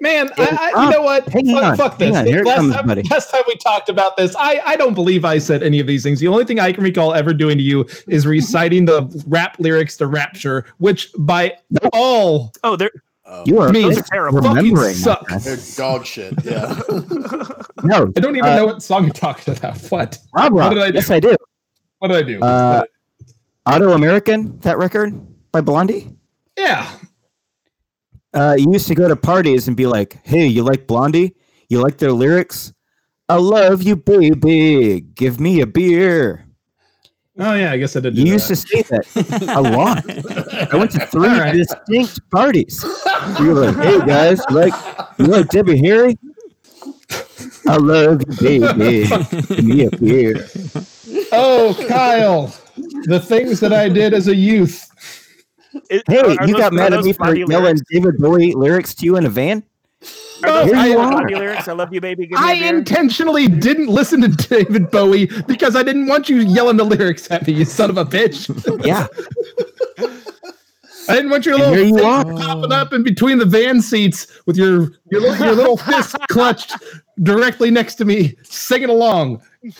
Man, 0.00 0.30
Hey, 0.36 0.46
I, 0.50 0.70
I, 0.70 0.72
Rob, 0.72 0.84
you 0.84 0.90
know 0.92 1.02
what? 1.02 1.28
hang 1.30 1.46
fuck, 1.52 1.64
on, 1.64 1.76
fuck 1.76 1.98
hang 2.00 2.12
this. 2.12 2.16
on, 2.16 2.44
last, 2.44 2.56
comes, 2.56 2.74
time, 2.76 3.02
last 3.10 3.30
time 3.32 3.42
we 3.48 3.56
talked 3.56 3.88
about 3.88 4.16
this, 4.16 4.36
I, 4.36 4.60
I 4.64 4.76
don't 4.76 4.94
believe 4.94 5.24
I 5.24 5.38
said 5.38 5.64
any 5.64 5.80
of 5.80 5.88
these 5.88 6.04
things. 6.04 6.20
The 6.20 6.28
only 6.28 6.44
thing 6.44 6.60
I 6.60 6.70
can 6.72 6.84
recall 6.84 7.12
ever 7.12 7.34
doing 7.34 7.58
to 7.58 7.64
you 7.64 7.84
is 8.06 8.24
reciting 8.24 8.84
the 8.84 9.02
rap 9.26 9.56
lyrics 9.58 9.96
to 9.96 10.06
Rapture, 10.06 10.64
which 10.78 11.10
by 11.18 11.54
all 11.92 12.52
Oh, 12.62 12.76
there. 12.76 12.92
Oh, 13.26 13.42
you 13.46 13.58
are 13.58 13.72
Me, 13.72 13.82
those 13.82 13.98
are 13.98 14.02
terrible. 14.02 14.40
remembering. 14.42 14.94
suck. 14.94 15.28
they're 15.40 15.56
dog 15.76 16.06
shit. 16.06 16.34
Yeah. 16.44 16.78
No, 17.82 18.12
I 18.16 18.20
don't 18.20 18.36
even 18.36 18.48
Uh, 18.50 18.56
know 18.56 18.66
what 18.66 18.82
song 18.82 19.04
you're 19.04 19.12
talking 19.12 19.56
about. 19.56 19.78
What? 19.90 20.18
Rob, 20.34 20.52
What 20.52 20.60
Rob. 20.60 20.72
did 20.74 20.82
I 20.82 20.90
do? 20.90 20.94
Yes, 20.96 21.10
I 21.10 21.20
do. 21.20 21.36
What 21.98 22.08
did 22.08 22.16
I 22.16 22.22
do? 22.22 22.40
Uh, 22.40 22.82
Autoamerican, 23.68 24.60
that 24.62 24.78
record 24.78 25.14
by 25.52 25.60
Blondie. 25.60 26.10
yeah. 26.58 26.90
Uh, 28.34 28.56
you 28.58 28.72
used 28.72 28.88
to 28.88 28.94
go 28.94 29.08
to 29.08 29.14
parties 29.14 29.68
and 29.68 29.76
be 29.76 29.86
like, 29.86 30.18
"Hey, 30.24 30.46
you 30.46 30.62
like 30.62 30.86
Blondie?" 30.86 31.36
You 31.68 31.82
like 31.82 31.98
their 31.98 32.12
lyrics? 32.12 32.72
I 33.28 33.34
love 33.36 33.82
you, 33.82 33.94
baby. 33.94 35.02
Give 35.02 35.38
me 35.38 35.60
a 35.60 35.66
beer. 35.66 36.46
Oh 37.38 37.52
yeah, 37.54 37.72
I 37.72 37.76
guess 37.76 37.94
I 37.94 38.00
did. 38.00 38.16
You 38.16 38.24
used 38.24 38.48
that. 38.48 38.56
to 38.56 38.56
say 38.56 38.82
that 38.82 39.54
a 39.54 39.60
lot. 39.76 40.04
I 40.72 40.76
went 40.76 40.92
to 40.92 41.00
three 41.06 41.28
right. 41.28 41.52
distinct 41.52 42.20
parties. 42.30 42.82
You 43.38 43.48
were 43.48 43.66
like, 43.70 43.76
"Hey 43.76 43.98
guys, 44.06 44.40
you 44.48 44.56
like 44.56 44.74
you 45.18 45.26
like 45.26 45.48
Debbie 45.50 45.76
Harry? 45.86 46.16
I 47.66 47.76
love 47.76 48.22
you, 48.28 48.36
baby. 48.36 49.06
Give 49.48 49.64
me 49.64 49.84
a 49.86 49.90
beer." 49.90 50.46
Oh, 51.32 51.76
Kyle, 51.88 52.54
the 53.04 53.20
things 53.20 53.60
that 53.60 53.72
I 53.72 53.88
did 53.88 54.14
as 54.14 54.28
a 54.28 54.34
youth. 54.34 54.88
It- 55.90 56.02
Hey, 56.06 56.18
are- 56.18 56.26
are 56.40 56.46
you 56.46 56.52
those- 56.54 56.60
got 56.60 56.72
mad 56.72 56.92
at 56.92 57.02
me 57.04 57.12
for 57.12 57.24
Blondie 57.24 57.44
yelling? 57.48 57.78
David 57.90 58.18
Bowie 58.18 58.52
lyrics 58.54 58.94
to 58.96 59.04
you 59.06 59.16
in 59.16 59.24
a 59.26 59.30
van. 59.30 59.62
Are 60.44 60.50
those 60.66 60.72
Here 60.72 60.86
you 60.86 60.98
are. 60.98 61.28
lyrics? 61.30 61.68
I 61.68 61.72
love 61.72 61.94
you, 61.94 62.00
baby. 62.00 62.26
Give 62.26 62.32
me 62.38 62.44
I 62.44 62.54
a 62.54 62.68
intentionally 62.68 63.46
didn't 63.46 63.86
listen 63.86 64.20
to 64.22 64.28
David 64.28 64.90
Bowie 64.90 65.30
because 65.46 65.76
I 65.76 65.82
didn't 65.84 66.08
want 66.08 66.28
you 66.28 66.38
yelling 66.38 66.76
the 66.76 66.84
lyrics 66.84 67.30
at 67.30 67.46
me, 67.46 67.52
you 67.54 67.64
son 67.64 67.88
of 67.90 67.96
a 67.96 68.04
bitch. 68.04 68.48
Yeah, 68.84 69.06
I 71.08 71.14
didn't 71.14 71.30
want 71.30 71.46
your 71.46 71.54
And 71.54 71.62
little 71.62 71.76
here 71.76 71.84
you 71.86 71.94
face 71.96 72.04
are. 72.04 72.24
popping 72.24 72.72
up 72.72 72.92
in 72.92 73.02
between 73.02 73.38
the 73.38 73.44
van 73.46 73.80
seats 73.80 74.26
with 74.46 74.56
your 74.56 74.92
your 75.10 75.20
little, 75.20 75.46
your 75.46 75.54
little 75.54 75.76
fist 75.76 76.16
clutched 76.28 76.74
directly 77.22 77.70
next 77.70 77.94
to 77.96 78.04
me, 78.04 78.34
singing 78.42 78.88
along. 78.88 79.42
and 79.62 79.72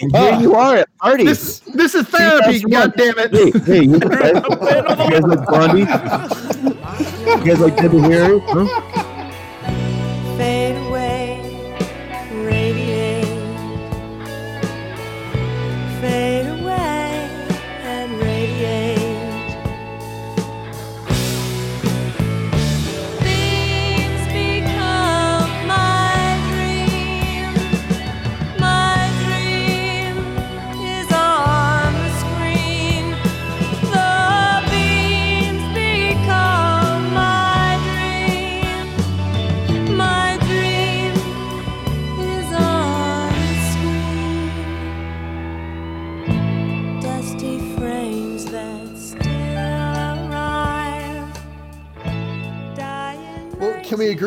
here 0.00 0.10
Ah. 0.14 0.40
you 0.40 0.54
are 0.54 0.76
at 0.76 0.88
parties. 0.98 1.26
This 1.26 1.60
this 1.74 1.94
is 1.94 2.06
therapy. 2.08 2.60
God 2.60 2.92
damn 2.96 3.16
Hey, 3.16 3.28
it! 3.32 3.62
hey, 3.64 3.82
you 3.84 3.98
guys, 3.98 4.34
you 4.34 5.10
guys 5.10 5.22
like 5.22 5.46
Blondie? 5.46 5.80
You 7.30 7.44
guys 7.44 7.60
like 7.60 7.76
Debbie 7.76 7.98
Harry? 8.00 8.40
Huh? 8.46 9.11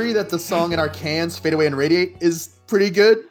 Can 0.05 0.11
agree 0.11 0.21
that 0.21 0.29
the 0.29 0.39
song 0.39 0.71
in 0.71 0.79
our 0.79 0.89
cans, 0.89 1.37
Fade 1.37 1.53
Away 1.53 1.65
and 1.65 1.75
Radiate, 1.75 2.17
is 2.21 2.55
pretty 2.67 2.89
good? 2.89 3.25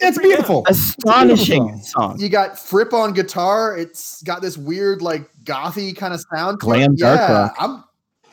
It's 0.00 0.18
beautiful. 0.18 0.64
Astonishing 0.68 1.76
song. 1.78 2.18
You 2.20 2.28
got 2.28 2.58
Fripp 2.58 2.92
on 2.92 3.12
guitar. 3.12 3.76
It's 3.76 4.22
got 4.22 4.42
this 4.42 4.56
weird, 4.56 5.02
like, 5.02 5.28
gothy 5.44 5.96
kind 5.96 6.14
of 6.14 6.24
sound. 6.32 6.60
to 6.60 6.66
it. 6.66 6.68
Glam 6.68 6.96
dark 6.96 7.20
yeah, 7.20 7.32
rock. 7.32 7.56
I'm, 7.58 7.84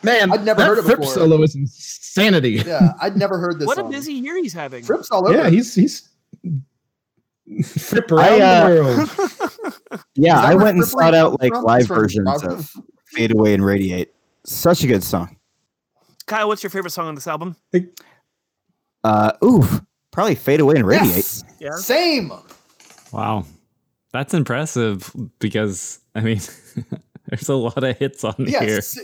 Man, 0.03 0.31
I'd 0.31 0.45
never 0.45 0.62
that 0.62 0.67
heard 0.67 0.77
it 0.79 0.84
Fripp 0.84 1.00
before. 1.00 1.13
solo 1.13 1.41
is 1.41 1.55
insanity. 1.55 2.51
yeah, 2.65 2.93
I'd 3.01 3.17
never 3.17 3.39
heard 3.39 3.60
this 3.60 3.65
What 3.65 3.79
a 3.79 3.84
busy 3.84 4.13
year 4.13 4.38
he's 4.38 4.53
having. 4.53 4.84
Fripp's 4.84 5.10
all 5.10 5.27
over. 5.27 5.36
Yeah, 5.36 5.50
he's 5.50 5.74
he's 5.74 6.10
Fripp 7.63 8.12
around 8.12 8.41
I, 8.41 8.45
uh, 8.45 8.69
the 8.69 8.84
world. 8.84 9.72
Yeah, 10.15 10.39
I 10.39 10.53
where 10.55 10.65
went 10.65 10.77
and 10.77 10.88
Fripp 10.88 11.01
sought 11.01 11.13
out 11.15 11.41
like 11.41 11.53
live 11.53 11.88
versions 11.88 12.43
of 12.43 12.72
Fade 13.07 13.34
Away 13.34 13.53
and 13.53 13.65
Radiate. 13.65 14.13
Such 14.43 14.84
a 14.84 14.88
good 14.88 15.03
song. 15.03 15.35
Kyle, 16.27 16.48
what's 16.48 16.63
your 16.63 16.70
favorite 16.70 16.91
song 16.91 17.08
on 17.08 17.15
this 17.15 17.27
album? 17.27 17.55
Uh, 19.03 19.32
oof, 19.44 19.82
probably 20.12 20.36
Fade 20.36 20.60
Away 20.60 20.75
and 20.75 20.88
Radiate. 20.88 21.15
Yes! 21.15 21.44
Yeah. 21.60 21.75
Same. 21.75 22.32
Wow. 23.12 23.46
That's 24.12 24.34
impressive 24.34 25.12
because, 25.39 26.00
I 26.15 26.22
mean, 26.22 26.39
there's 27.27 27.50
a 27.50 27.55
lot 27.55 27.84
of 27.84 27.98
hits 27.98 28.24
on 28.24 28.34
here. 28.38 28.48
Yes. 28.62 28.98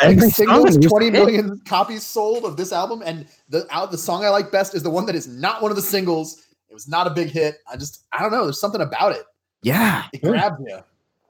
Every 0.00 0.18
Six 0.30 0.36
singles, 0.36 0.72
song 0.74 0.82
is 0.82 0.90
20 0.90 1.10
hit. 1.10 1.44
copies 1.66 2.04
sold 2.04 2.44
of 2.44 2.56
this 2.56 2.72
album, 2.72 3.02
and 3.04 3.26
the 3.50 3.66
out 3.70 3.90
the 3.90 3.98
song 3.98 4.24
I 4.24 4.30
like 4.30 4.50
best 4.50 4.74
is 4.74 4.82
the 4.82 4.90
one 4.90 5.04
that 5.06 5.14
is 5.14 5.28
not 5.28 5.60
one 5.62 5.70
of 5.70 5.76
the 5.76 5.82
singles. 5.82 6.42
It 6.70 6.74
was 6.74 6.88
not 6.88 7.06
a 7.06 7.10
big 7.10 7.28
hit. 7.28 7.56
I 7.70 7.76
just 7.76 8.04
I 8.12 8.22
don't 8.22 8.32
know. 8.32 8.44
There's 8.44 8.58
something 8.60 8.80
about 8.80 9.12
it. 9.12 9.24
Yeah. 9.62 10.04
It 10.12 10.20
Yeah. 10.24 10.56
you. 10.66 10.78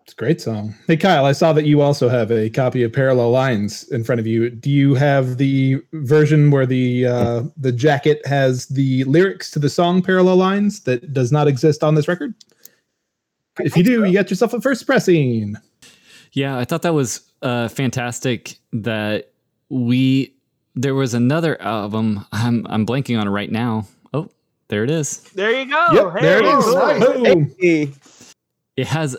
It's 0.04 0.12
a 0.12 0.16
great 0.16 0.38
song. 0.40 0.74
Hey 0.86 0.98
Kyle, 0.98 1.24
I 1.24 1.32
saw 1.32 1.54
that 1.54 1.64
you 1.64 1.80
also 1.80 2.10
have 2.10 2.30
a 2.30 2.50
copy 2.50 2.82
of 2.82 2.92
Parallel 2.92 3.30
Lines 3.30 3.84
in 3.90 4.04
front 4.04 4.20
of 4.20 4.26
you. 4.26 4.50
Do 4.50 4.68
you 4.70 4.94
have 4.94 5.38
the 5.38 5.80
version 5.94 6.50
where 6.50 6.66
the 6.66 7.06
uh, 7.06 7.42
the 7.56 7.72
jacket 7.72 8.20
has 8.26 8.66
the 8.66 9.04
lyrics 9.04 9.50
to 9.52 9.58
the 9.58 9.70
song 9.70 10.02
Parallel 10.02 10.36
Lines 10.36 10.80
that 10.82 11.14
does 11.14 11.32
not 11.32 11.48
exist 11.48 11.82
on 11.82 11.94
this 11.94 12.06
record? 12.06 12.34
If 13.60 13.78
you 13.78 13.82
do, 13.82 14.04
you 14.04 14.12
got 14.12 14.28
yourself 14.28 14.52
a 14.52 14.60
first 14.60 14.84
pressing. 14.84 15.54
Yeah, 16.32 16.58
I 16.58 16.66
thought 16.66 16.82
that 16.82 16.92
was 16.92 17.22
uh, 17.40 17.68
fantastic 17.68 18.58
that 18.74 19.30
we 19.70 20.34
there 20.74 20.94
was 20.94 21.14
another 21.14 21.60
album. 21.62 22.26
I'm 22.30 22.66
I'm 22.68 22.84
blanking 22.84 23.18
on 23.18 23.26
it 23.26 23.30
right 23.30 23.50
now. 23.50 23.86
Oh, 24.12 24.28
there 24.68 24.84
it 24.84 24.90
is. 24.90 25.22
There 25.30 25.50
you 25.58 25.64
go. 25.70 25.86
yep, 25.92 26.20
there 26.20 26.38
it 26.40 26.44
Hey, 26.44 26.58
is. 26.58 26.64
cool. 26.64 27.22
nice. 27.22 27.54
Hey. 27.58 27.92
It 28.76 28.86
has 28.88 29.16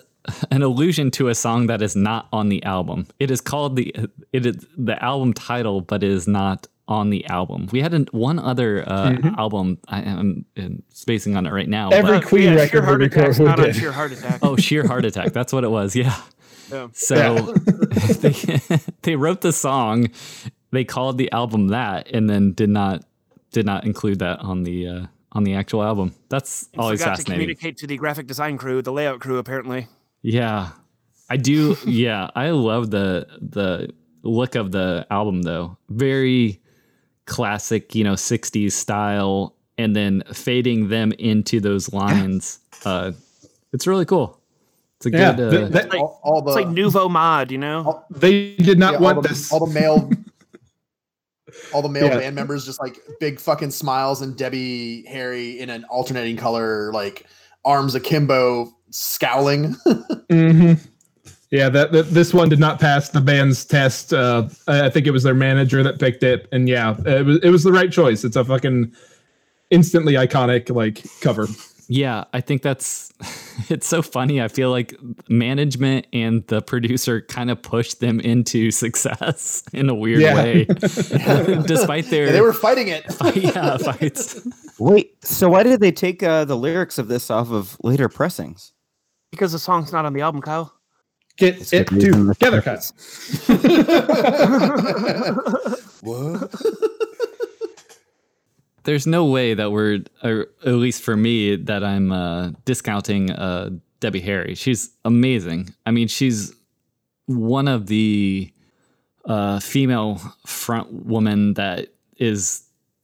an 0.51 0.61
allusion 0.61 1.11
to 1.11 1.27
a 1.29 1.35
song 1.35 1.67
that 1.67 1.81
is 1.81 1.95
not 1.95 2.27
on 2.33 2.49
the 2.49 2.63
album. 2.63 3.07
It 3.19 3.31
is 3.31 3.41
called 3.41 3.75
the 3.75 3.93
it 4.33 4.45
is 4.45 4.65
the 4.77 5.01
album 5.03 5.33
title, 5.33 5.81
but 5.81 6.03
it 6.03 6.11
is 6.11 6.27
not 6.27 6.67
on 6.87 7.09
the 7.09 7.25
album. 7.25 7.67
We 7.71 7.81
had 7.81 7.93
an, 7.95 8.07
one 8.11 8.37
other 8.37 8.83
uh, 8.87 9.09
Mhm. 9.09 9.37
album. 9.39 9.79
I 9.87 10.01
am 10.01 10.45
spacing 10.89 11.35
on 11.35 11.45
it 11.47 11.51
right 11.51 11.67
now. 11.67 11.89
Every 11.89 12.19
but- 12.19 12.25
Queen 12.27 12.43
yeah, 12.43 12.55
record 12.55 12.69
Sheer 12.71 12.81
we 12.81 12.85
heart 12.85 12.99
record- 12.99 13.21
attack's 13.23 13.39
we 13.39 13.45
not 13.45 13.59
on 13.59 13.73
sheer 13.73 13.91
heart 13.91 14.11
attack. 14.11 14.39
oh, 14.43 14.55
sheer 14.55 14.87
heart 14.87 15.05
attack. 15.05 15.33
That's 15.33 15.51
what 15.51 15.63
it 15.63 15.71
was. 15.71 15.95
Yeah. 15.95 16.15
Yeah. 16.71 16.87
So 16.93 17.35
they 18.21 18.33
they 19.03 19.15
wrote 19.15 19.41
the 19.41 19.51
song, 19.53 20.09
they 20.71 20.83
called 20.83 21.17
the 21.17 21.31
album 21.31 21.67
that, 21.69 22.07
and 22.11 22.29
then 22.29 22.53
did 22.53 22.69
not 22.69 23.03
did 23.51 23.65
not 23.65 23.85
include 23.85 24.19
that 24.19 24.39
on 24.41 24.63
the 24.63 24.87
uh, 24.87 25.05
on 25.31 25.43
the 25.43 25.55
actual 25.55 25.83
album. 25.83 26.13
That's 26.29 26.69
And 26.73 26.81
always 26.81 27.01
forgot 27.01 27.17
to 27.17 27.23
communicate 27.23 27.77
to 27.77 27.87
the 27.87 27.97
graphic 27.97 28.27
design 28.27 28.57
crew, 28.57 28.81
the 28.81 28.91
layout 28.93 29.19
crew, 29.19 29.37
apparently. 29.37 29.87
Yeah, 30.27 30.69
I 31.29 31.37
do. 31.37 31.77
yeah, 31.85 32.31
I 32.35 32.49
love 32.49 32.89
the 32.89 33.27
the 33.39 33.93
look 34.23 34.55
of 34.55 34.71
the 34.71 35.05
album 35.11 35.43
though. 35.43 35.77
Very 35.89 36.59
classic, 37.25 37.93
you 37.93 38.03
know, 38.03 38.13
'60s 38.13 38.71
style, 38.71 39.55
and 39.77 39.95
then 39.95 40.23
fading 40.33 40.89
them 40.89 41.11
into 41.13 41.59
those 41.59 41.93
lines. 41.93 42.59
uh, 42.85 43.11
it's 43.71 43.85
really 43.85 44.05
cool. 44.05 44.39
It's 44.97 45.05
a 45.07 45.11
Yeah, 45.11 45.33
good. 45.33 45.51
th- 45.51 45.63
Uh, 45.63 45.67
that- 45.69 45.89
Like- 45.91 45.99
all, 46.01 46.19
all 46.23 46.41
the 46.41 46.51
It's 46.51 46.55
like 46.55 46.69
nouveau 46.69 47.07
mod, 47.09 47.51
you 47.51 47.57
know? 47.59 48.03
they 48.09 48.55
did 48.55 48.79
not 48.79 48.93
yeah, 48.93 48.99
want 49.01 49.17
all 49.17 49.21
the, 49.21 49.29
this. 49.29 49.51
all 49.51 49.65
the 49.67 49.73
male 49.73 50.09
all 51.73 51.81
the 51.81 51.89
male 51.89 52.05
Yeah. 52.05 52.17
band 52.17 52.35
members 52.35 52.65
just 52.65 52.79
like 52.81 52.97
big 53.19 53.39
fucking 53.39 53.71
smiles 53.71 54.21
and 54.21 54.35
Debbie 54.35 55.03
Harry 55.07 55.59
in 55.59 55.69
an 55.69 55.83
alternating 55.85 56.37
color, 56.37 56.91
like 56.93 57.25
arms 57.63 57.93
akimbo, 57.95 58.74
scowling. 58.89 59.73
hmm 60.29 60.73
Yeah, 61.51 61.69
that, 61.69 61.91
that 61.91 62.09
this 62.09 62.33
one 62.33 62.49
did 62.49 62.59
not 62.59 62.79
pass 62.79 63.09
the 63.09 63.21
band's 63.21 63.63
test. 63.65 64.13
Uh, 64.13 64.49
I 64.67 64.85
I 64.85 64.89
think 64.89 65.07
it 65.07 65.11
was 65.11 65.23
their 65.23 65.35
manager 65.35 65.83
that 65.83 65.99
picked 65.99 66.23
it, 66.23 66.47
and 66.51 66.67
yeah, 66.67 66.95
it 67.05 67.25
was 67.25 67.39
it 67.43 67.49
was 67.49 67.63
the 67.63 67.71
right 67.71 67.91
choice. 67.91 68.23
It's 68.23 68.35
a 68.35 68.43
fucking 68.43 68.91
instantly 69.69 70.13
iconic 70.13 70.73
like 70.75 71.03
cover. 71.21 71.47
Yeah, 71.87 72.23
I 72.33 72.41
think 72.41 72.63
that's 72.63 73.13
it's 73.69 73.85
so 73.87 74.01
funny. 74.01 74.41
I 74.41 74.47
feel 74.47 74.71
like 74.71 74.95
management 75.29 76.07
and 76.11 76.45
the 76.47 76.61
producer 76.63 77.21
kind 77.21 77.51
of 77.51 77.61
pushed 77.61 77.99
them 77.99 78.19
into 78.19 78.71
success 78.83 79.63
in 79.71 79.87
a 79.89 79.93
weird 79.93 80.21
Yeah. 80.23 80.35
way, 80.35 80.65
despite 81.67 82.09
their 82.09 82.25
Yeah, 82.25 82.31
they 82.31 82.41
were 82.41 82.53
fighting 82.53 82.87
it. 82.87 83.05
yeah 83.35 83.77
fights. 83.77 84.41
Wait, 84.79 85.23
so 85.23 85.47
why 85.49 85.61
did 85.63 85.79
they 85.79 85.91
take 85.91 86.23
uh, 86.23 86.43
the 86.43 86.57
lyrics 86.57 86.97
of 86.97 87.07
this 87.07 87.29
off 87.29 87.51
of 87.51 87.77
later 87.83 88.09
pressings? 88.09 88.71
Because 89.35 89.51
the 89.51 89.59
song's 89.59 89.91
not 89.91 90.05
on 90.05 90.13
the 90.13 90.21
album, 90.21 90.41
Kyle. 90.41 90.73
Get 91.37 91.57
It's 91.59 91.73
it 91.73 91.87
together, 91.87 92.61
the- 92.61 92.61
Kyle. 92.61 92.81
what? 96.01 96.51
There's 98.83 99.07
no 99.07 99.25
way 99.25 99.53
that 99.55 99.71
we're, 99.71 100.01
or 100.23 100.47
at 100.65 100.73
least 100.73 101.01
for 101.01 101.17
me, 101.17 101.55
that 101.55 101.83
I'm 101.83 102.11
uh, 102.11 102.51
discounting 102.65 103.31
uh, 103.31 103.71
Debbie 103.99 104.21
Harry. 104.21 104.53
She's 104.55 104.91
amazing. 105.03 105.73
I 105.87 105.91
mean, 105.91 106.07
she's 106.07 106.53
one 107.25 107.67
of 107.67 107.87
the 107.87 108.51
uh, 109.25 109.59
female 109.59 110.21
front 110.45 110.93
woman 110.93 111.55
that 111.55 111.87
is 112.17 112.63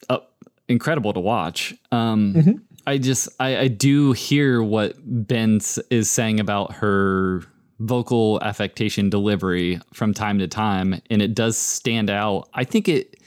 up 0.10 0.32
incredible 0.70 1.14
to 1.14 1.20
watch. 1.20 1.74
Um, 1.92 2.34
Mhm. 2.36 2.62
I 2.88 2.98
just 2.98 3.30
I, 3.40 3.58
I 3.58 3.68
do 3.68 4.12
hear 4.14 4.62
what 4.64 4.96
Ben 5.06 5.60
is 5.90 6.10
saying 6.10 6.40
about 6.40 6.74
her 6.74 7.44
vocal 7.80 8.40
affectation 8.44 9.10
delivery 9.10 9.80
from 9.94 10.14
time 10.14 10.40
to 10.40 10.48
time, 10.48 11.02
and 11.10 11.22
it 11.22 11.34
does 11.34 11.58
stand 11.58 12.10
out. 12.10 12.50
I 12.54 12.64
think 12.64 12.88
it 12.88 13.22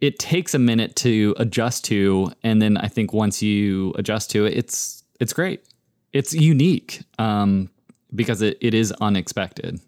it 0.00 0.18
takes 0.18 0.54
a 0.54 0.58
minute 0.58 0.96
to 0.96 1.34
adjust 1.38 1.84
to, 1.86 2.32
and 2.42 2.60
then 2.60 2.76
I 2.76 2.88
think 2.88 3.12
once 3.12 3.42
you 3.42 3.92
adjust 3.96 4.30
to 4.32 4.46
it, 4.46 4.56
it's 4.56 5.04
it's 5.20 5.32
great. 5.32 5.64
It's 6.12 6.32
unique 6.32 7.02
um, 7.18 7.70
because 8.14 8.42
it, 8.42 8.58
it 8.60 8.74
is 8.74 8.92
unexpected. 9.00 9.80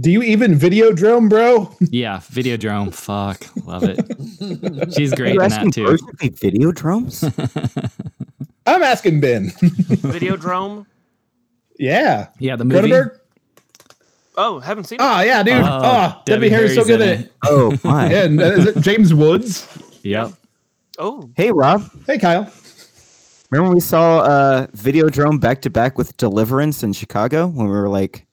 Do 0.00 0.10
you 0.12 0.22
even 0.22 0.54
video 0.54 0.92
drone, 0.92 1.28
bro? 1.28 1.74
Yeah, 1.90 2.18
Videodrome, 2.18 2.94
fuck, 2.94 3.44
love 3.66 3.82
it. 3.84 4.92
She's 4.94 5.12
Are 5.12 5.16
great 5.16 5.34
you 5.34 5.40
in 5.40 5.46
asking 5.52 5.70
that 5.70 5.74
too. 5.74 5.96
To 6.20 6.30
video 6.30 6.70
drums? 6.72 7.24
I'm 8.66 8.82
asking 8.82 9.20
Ben. 9.20 9.50
video 9.60 10.36
drone. 10.36 10.86
yeah. 11.78 12.28
Yeah, 12.38 12.56
the 12.56 12.64
movie. 12.64 12.88
Cronenberg? 12.90 13.18
Oh, 14.36 14.60
haven't 14.60 14.84
seen 14.84 15.00
it. 15.00 15.02
Oh, 15.04 15.20
yeah, 15.20 15.42
dude. 15.42 15.54
Oh, 15.64 15.80
Oh, 15.82 16.22
Debbie, 16.26 16.48
Harry's 16.48 16.76
so 16.76 16.84
good 16.84 17.00
at 17.00 17.20
it. 17.20 17.32
oh 17.44 17.76
my! 17.82 18.08
Yeah, 18.08 18.22
and, 18.24 18.40
uh, 18.40 18.44
is 18.52 18.66
it 18.66 18.80
James 18.82 19.12
Woods? 19.12 19.66
Yep. 20.04 20.32
Oh, 21.00 21.28
Hey 21.34 21.50
Rob, 21.50 21.90
Hey, 22.06 22.18
Kyle. 22.18 22.48
remember 23.50 23.68
when 23.70 23.74
we 23.74 23.80
saw 23.80 24.18
uh, 24.20 24.66
Videodrome 24.68 25.40
back 25.40 25.60
to 25.62 25.70
back 25.70 25.98
with 25.98 26.16
Deliverance 26.18 26.84
in 26.84 26.92
Chicago 26.92 27.48
when 27.48 27.66
we 27.66 27.72
were 27.72 27.88
like, 27.88 28.26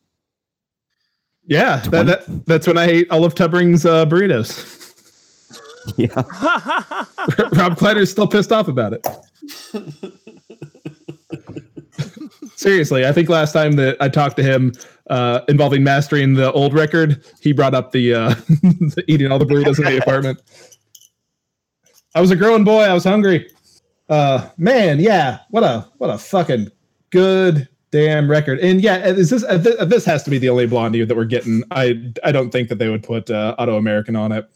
Yeah, 1.48 1.78
that, 1.92 2.06
that, 2.08 2.46
that's 2.46 2.68
when 2.68 2.78
I 2.78 2.86
ate 2.86 3.12
all 3.12 3.24
of 3.24 3.36
Tubbering's 3.36 3.86
uh, 3.86 4.06
burritos. 4.06 4.82
yeah, 5.98 6.08
Rob 6.16 7.78
Kleider's 7.78 8.10
still 8.10 8.28
pissed 8.28 8.52
off 8.52 8.68
about 8.68 8.94
it. 8.94 9.06
Seriously, 12.56 13.06
I 13.06 13.12
think 13.12 13.30
last 13.30 13.52
time 13.52 13.74
that 13.74 13.98
I 14.00 14.10
talked 14.10 14.38
to 14.38 14.44
him 14.44 14.72
uh, 15.10 15.42
involving 15.48 15.84
mastering 15.84 16.34
the 16.34 16.52
old 16.54 16.74
record, 16.74 17.24
he 17.42 17.52
brought 17.52 17.76
up 17.76 17.92
the, 17.92 18.14
uh, 18.16 18.30
the 18.30 19.04
eating 19.08 19.32
all 19.32 19.38
the 19.38 19.46
burritos 19.46 19.78
in 19.78 19.86
the 19.86 19.98
apartment. 20.02 20.42
I 22.16 22.22
was 22.22 22.32
a 22.32 22.36
growing 22.36 22.64
boy. 22.64 22.82
I 22.82 22.94
was 22.94 23.04
hungry. 23.04 23.52
Uh, 24.10 24.50
man, 24.58 25.00
yeah, 25.00 25.40
what 25.50 25.64
a 25.64 25.88
what 25.98 26.10
a 26.10 26.18
fucking 26.18 26.72
good 27.10 27.68
damn 27.96 28.30
record. 28.30 28.60
And 28.60 28.82
yeah, 28.82 29.06
is 29.08 29.30
this 29.30 29.44
uh, 29.44 29.58
th- 29.58 29.88
this 29.88 30.04
has 30.06 30.24
to 30.24 30.30
be 30.30 30.38
the 30.38 30.50
only 30.50 30.68
Blondie 30.68 31.06
that 31.06 31.16
we're 31.16 31.24
getting. 31.26 31.64
I 31.72 32.12
I 32.24 32.32
don't 32.32 32.52
think 32.52 32.68
that 32.70 32.76
they 32.80 32.90
would 32.90 33.04
put 33.04 33.30
uh, 33.32 33.56
Autoamerican 33.58 34.20
on 34.20 34.32
it. 34.32 34.50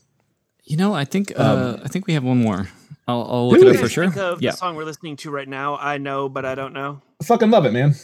You 0.66 0.78
know, 0.78 0.94
I 0.94 1.06
think 1.06 1.32
uh, 1.40 1.76
Um, 1.78 1.82
I 1.84 1.88
think 1.88 2.06
we 2.08 2.14
have 2.14 2.24
one 2.24 2.38
more. 2.42 2.68
I'll, 3.08 3.24
I'll 3.24 3.50
look 3.50 3.62
it 3.62 3.68
up 3.68 3.76
for 3.78 3.90
sure. 3.90 4.04
Think 4.06 4.18
of 4.18 4.42
Yeah. 4.42 4.52
the 4.52 4.58
song 4.58 4.76
we're 4.76 4.84
listening 4.84 5.16
to 5.18 5.32
right 5.32 5.48
now. 5.48 5.78
I 5.78 5.98
know, 5.98 6.30
but 6.30 6.46
I 6.46 6.54
don't 6.54 6.74
know. 6.74 7.02
I 7.22 7.24
fucking 7.26 7.50
love 7.50 7.66
it, 7.66 7.72
man. 7.74 7.96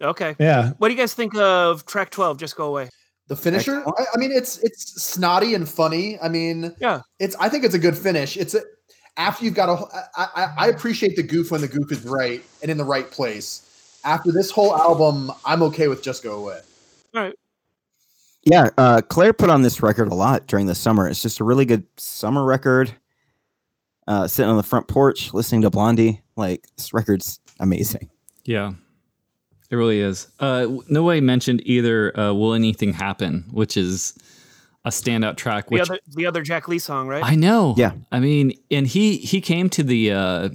Okay. 0.00 0.34
Yeah, 0.40 0.72
What 0.78 0.88
do 0.88 0.94
you 0.94 0.98
guys 1.00 1.14
think 1.14 1.36
of 1.36 1.86
track 1.86 2.10
12? 2.10 2.38
Just 2.38 2.56
go 2.56 2.66
away. 2.66 2.88
The 3.28 3.36
finisher, 3.36 3.84
I, 3.86 4.04
I 4.14 4.18
mean, 4.18 4.32
it's 4.32 4.58
it's 4.58 5.00
snotty 5.00 5.54
and 5.54 5.68
funny. 5.68 6.18
I 6.20 6.28
mean, 6.28 6.74
Yeah. 6.80 7.02
it's. 7.20 7.36
I 7.36 7.48
think 7.48 7.62
it's 7.64 7.74
a 7.74 7.78
good 7.78 7.96
finish. 7.96 8.36
It's 8.36 8.54
a, 8.54 8.62
after 9.16 9.44
you've 9.44 9.54
got 9.54 9.68
a. 9.68 9.76
I, 10.16 10.26
I, 10.34 10.54
I 10.64 10.66
appreciate 10.68 11.14
the 11.14 11.22
goof 11.22 11.50
when 11.52 11.60
the 11.60 11.68
goof 11.68 11.92
is 11.92 12.02
right 12.02 12.42
and 12.62 12.70
in 12.70 12.78
the 12.78 12.84
right 12.84 13.08
place. 13.10 13.68
After 14.04 14.32
this 14.32 14.50
whole 14.50 14.76
album, 14.76 15.30
I'm 15.44 15.62
okay 15.64 15.88
with 15.88 16.02
just 16.02 16.22
go 16.22 16.38
away. 16.38 16.60
Right. 17.14 17.34
Yeah. 18.44 18.70
Uh, 18.76 19.00
Claire 19.08 19.32
put 19.32 19.50
on 19.50 19.62
this 19.62 19.82
record 19.82 20.08
a 20.08 20.14
lot 20.14 20.46
during 20.46 20.66
the 20.66 20.74
summer. 20.74 21.08
It's 21.08 21.22
just 21.22 21.40
a 21.40 21.44
really 21.44 21.64
good 21.64 21.84
summer 21.96 22.44
record. 22.44 22.94
Uh, 24.08 24.26
sitting 24.26 24.50
on 24.50 24.56
the 24.56 24.64
front 24.64 24.88
porch 24.88 25.32
listening 25.32 25.62
to 25.62 25.70
Blondie, 25.70 26.22
like 26.34 26.66
this 26.76 26.92
record's 26.92 27.38
amazing. 27.60 28.10
Yeah, 28.44 28.72
it 29.70 29.76
really 29.76 30.00
is. 30.00 30.26
Uh, 30.40 30.66
no 30.88 31.04
way 31.04 31.20
mentioned 31.20 31.62
either. 31.64 32.18
Uh, 32.18 32.32
Will 32.32 32.52
anything 32.52 32.92
happen? 32.92 33.44
Which 33.52 33.76
is 33.76 34.18
a 34.84 34.90
standout 34.90 35.36
track. 35.36 35.68
The 35.68 35.80
other 35.80 35.98
the 36.08 36.26
other 36.26 36.42
Jack 36.42 36.68
Lee 36.68 36.78
song, 36.78 37.06
right? 37.06 37.22
I 37.24 37.36
know. 37.36 37.74
Yeah. 37.76 37.92
I 38.10 38.20
mean, 38.20 38.58
and 38.70 38.86
he 38.86 39.18
he 39.18 39.40
came 39.40 39.68
to 39.70 39.82
the 39.82 40.12
uh, 40.12 40.48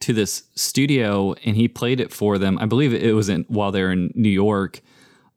to 0.00 0.12
this 0.12 0.44
studio 0.54 1.34
and 1.44 1.56
he 1.56 1.68
played 1.68 2.00
it 2.00 2.12
for 2.12 2.38
them. 2.38 2.58
I 2.58 2.66
believe 2.66 2.92
it 2.92 3.14
was 3.14 3.28
in 3.28 3.44
while 3.48 3.70
they're 3.72 3.92
in 3.92 4.12
New 4.14 4.30
York. 4.30 4.80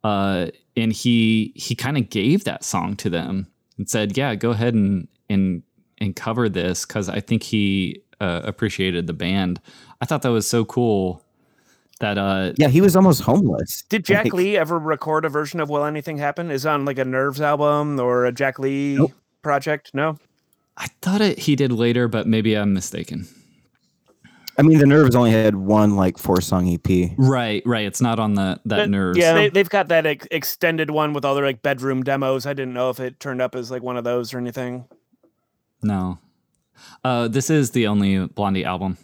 Uh, 0.03 0.47
and 0.75 0.91
he 0.91 1.53
he 1.55 1.75
kind 1.75 1.97
of 1.97 2.09
gave 2.09 2.43
that 2.45 2.63
song 2.63 2.95
to 2.97 3.09
them 3.09 3.47
and 3.77 3.89
said, 3.89 4.17
"Yeah, 4.17 4.35
go 4.35 4.51
ahead 4.51 4.73
and 4.73 5.07
and 5.29 5.63
and 5.99 6.15
cover 6.15 6.49
this 6.49 6.85
because 6.85 7.07
I 7.09 7.19
think 7.21 7.43
he 7.43 8.01
uh, 8.19 8.41
appreciated 8.43 9.07
the 9.07 9.13
band." 9.13 9.61
I 10.01 10.05
thought 10.05 10.23
that 10.23 10.31
was 10.31 10.47
so 10.47 10.65
cool. 10.65 11.23
That 11.99 12.17
uh, 12.17 12.51
Yeah, 12.57 12.67
he 12.67 12.81
was 12.81 12.95
almost 12.97 13.21
homeless. 13.21 13.83
Did 13.83 14.03
Jack 14.03 14.25
Like, 14.25 14.33
Lee 14.33 14.57
ever 14.57 14.77
record 14.77 15.23
a 15.23 15.29
version 15.29 15.59
of 15.61 15.69
Will 15.69 15.85
Anything 15.85 16.17
Happen? 16.17 16.51
Is 16.51 16.65
on 16.65 16.83
like 16.83 16.97
a 16.97 17.05
Nerves 17.05 17.39
album 17.39 17.97
or 17.99 18.25
a 18.25 18.31
Jack 18.33 18.59
Lee 18.59 18.95
Nope. 18.95 19.13
project? 19.41 19.91
No. 19.93 20.17
I 20.75 20.87
thought 21.01 21.21
it 21.21 21.39
he 21.39 21.55
did 21.55 21.71
later, 21.71 22.07
but 22.09 22.27
maybe 22.27 22.57
I'm 22.57 22.73
mistaken. 22.73 23.27
I 24.57 24.61
mean, 24.61 24.77
the 24.77 24.85
Nerves 24.85 25.15
only 25.15 25.31
had 25.31 25.55
one 25.55 25.95
like 25.95 26.17
four 26.19 26.39
song 26.39 26.67
EP. 26.71 27.11
Right, 27.17 27.63
right. 27.65 27.85
It's 27.85 28.01
not 28.01 28.19
on 28.19 28.35
the 28.35 28.59
that 28.65 28.77
But- 28.77 28.89
nerves. 28.89 29.17
Yeah, 29.17 29.33
they, 29.33 29.49
they've 29.49 29.69
got 29.69 29.87
that 29.87 30.05
ex- 30.05 30.27
extended 30.29 30.91
one 30.91 31.13
with 31.13 31.25
all 31.25 31.33
their 31.35 31.45
like 31.45 31.61
bedroom 31.63 32.03
demos. 32.03 32.45
I 32.45 32.53
didn't 32.53 32.73
know 32.75 32.89
if 32.91 32.99
it 32.99 33.19
turned 33.19 33.41
up 33.41 33.55
as 33.55 33.71
like 33.71 33.81
one 33.81 33.97
of 33.97 34.03
those 34.03 34.33
or 34.33 34.37
anything. 34.37 34.85
No. 35.81 36.19
Uh, 37.03 37.27
this 37.27 37.49
is 37.49 37.71
the 37.71 37.87
only 37.87 38.27
Blondie 38.27 38.63
album. 38.65 38.97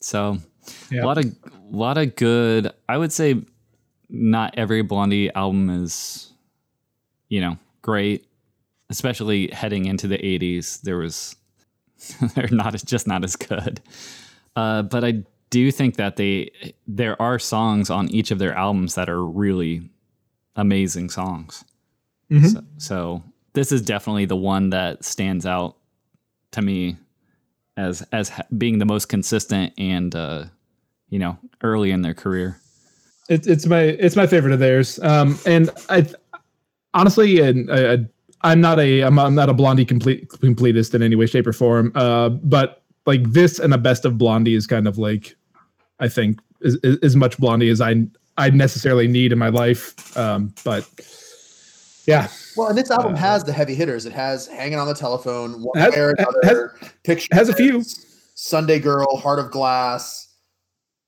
So 0.00 0.38
Yeah. 0.90 1.02
a 1.02 1.04
lot 1.06 1.18
of 1.18 1.24
a 1.26 1.76
lot 1.76 1.98
of 1.98 2.14
good. 2.14 2.70
I 2.88 2.96
would 2.96 3.12
say 3.12 3.42
not 4.08 4.54
every 4.56 4.82
Blondie 4.82 5.32
album 5.34 5.68
is, 5.68 6.32
you 7.28 7.40
know, 7.40 7.58
great. 7.82 8.24
Especially 8.88 9.48
heading 9.48 9.86
into 9.86 10.06
the 10.06 10.18
'80s, 10.18 10.80
there 10.82 10.96
was 10.98 11.34
they're 12.36 12.46
not 12.52 12.72
just 12.84 13.08
not 13.08 13.24
as 13.24 13.34
good. 13.34 13.80
Uh, 14.56 14.82
but 14.82 15.04
I 15.04 15.22
do 15.50 15.70
think 15.70 15.96
that 15.96 16.16
they 16.16 16.50
there 16.88 17.20
are 17.20 17.38
songs 17.38 17.90
on 17.90 18.08
each 18.08 18.30
of 18.30 18.38
their 18.38 18.54
albums 18.54 18.94
that 18.96 19.08
are 19.08 19.24
really 19.24 19.88
amazing 20.56 21.10
songs. 21.10 21.64
Mhm. 22.30 22.52
So, 22.52 22.64
so 22.78 23.22
this 23.52 23.70
is 23.70 23.82
definitely 23.82 24.24
the 24.24 24.36
one 24.36 24.70
that 24.70 25.04
stands 25.04 25.46
out 25.46 25.76
to 26.52 26.62
me 26.62 26.96
as 27.76 28.02
as 28.12 28.32
being 28.56 28.78
the 28.78 28.84
most 28.86 29.06
consistent 29.08 29.72
and 29.78 30.14
uh, 30.14 30.44
you 31.10 31.18
know 31.18 31.38
early 31.62 31.90
in 31.90 32.02
their 32.02 32.14
career. 32.14 32.58
It's 33.28 33.46
it's 33.46 33.66
my 33.66 33.80
it's 33.82 34.16
my 34.16 34.26
favorite 34.26 34.52
of 34.52 34.58
theirs. 34.58 34.98
Um, 35.00 35.38
and 35.46 35.70
I 35.88 36.06
honestly, 36.94 37.40
and 37.40 37.70
I, 37.70 37.98
I'm 38.42 38.60
not 38.60 38.78
a 38.78 39.02
I'm, 39.02 39.18
I'm 39.18 39.34
not 39.34 39.48
a 39.48 39.54
Blondie 39.54 39.84
complete 39.84 40.28
completist 40.28 40.94
in 40.94 41.02
any 41.02 41.16
way, 41.16 41.26
shape, 41.26 41.46
or 41.46 41.52
form. 41.52 41.92
Uh, 41.94 42.30
but 42.30 42.82
like 43.06 43.22
this 43.32 43.58
and 43.58 43.72
the 43.72 43.78
best 43.78 44.04
of 44.04 44.18
Blondie 44.18 44.54
is 44.54 44.66
kind 44.66 44.86
of 44.88 44.98
like 44.98 45.36
I 46.00 46.08
think 46.08 46.40
is, 46.60 46.76
is 46.82 46.98
as 47.02 47.16
much 47.16 47.38
Blondie 47.38 47.68
as 47.70 47.80
I 47.80 48.06
I 48.36 48.50
necessarily 48.50 49.08
need 49.08 49.32
in 49.32 49.38
my 49.38 49.48
life. 49.48 50.16
Um, 50.16 50.52
but 50.64 50.86
yeah, 52.06 52.28
Well, 52.56 52.68
and 52.68 52.78
this 52.78 52.90
album 52.90 53.14
Uh, 53.14 53.18
has 53.18 53.42
the 53.44 53.52
heavy 53.52 53.74
hitters. 53.74 54.06
It 54.06 54.12
has 54.12 54.46
"Hanging 54.46 54.78
on 54.78 54.86
the 54.86 54.94
Telephone," 54.94 55.62
"One 55.62 55.76
Has- 55.78 55.94
Way 55.94 56.00
or 56.00 56.14
has- 56.44 56.90
"Picture," 57.02 57.28
has 57.32 57.48
a 57.48 57.54
few. 57.54 57.82
"Sunday 58.34 58.78
Girl," 58.78 59.16
"Heart 59.16 59.38
of 59.40 59.50
Glass." 59.50 60.28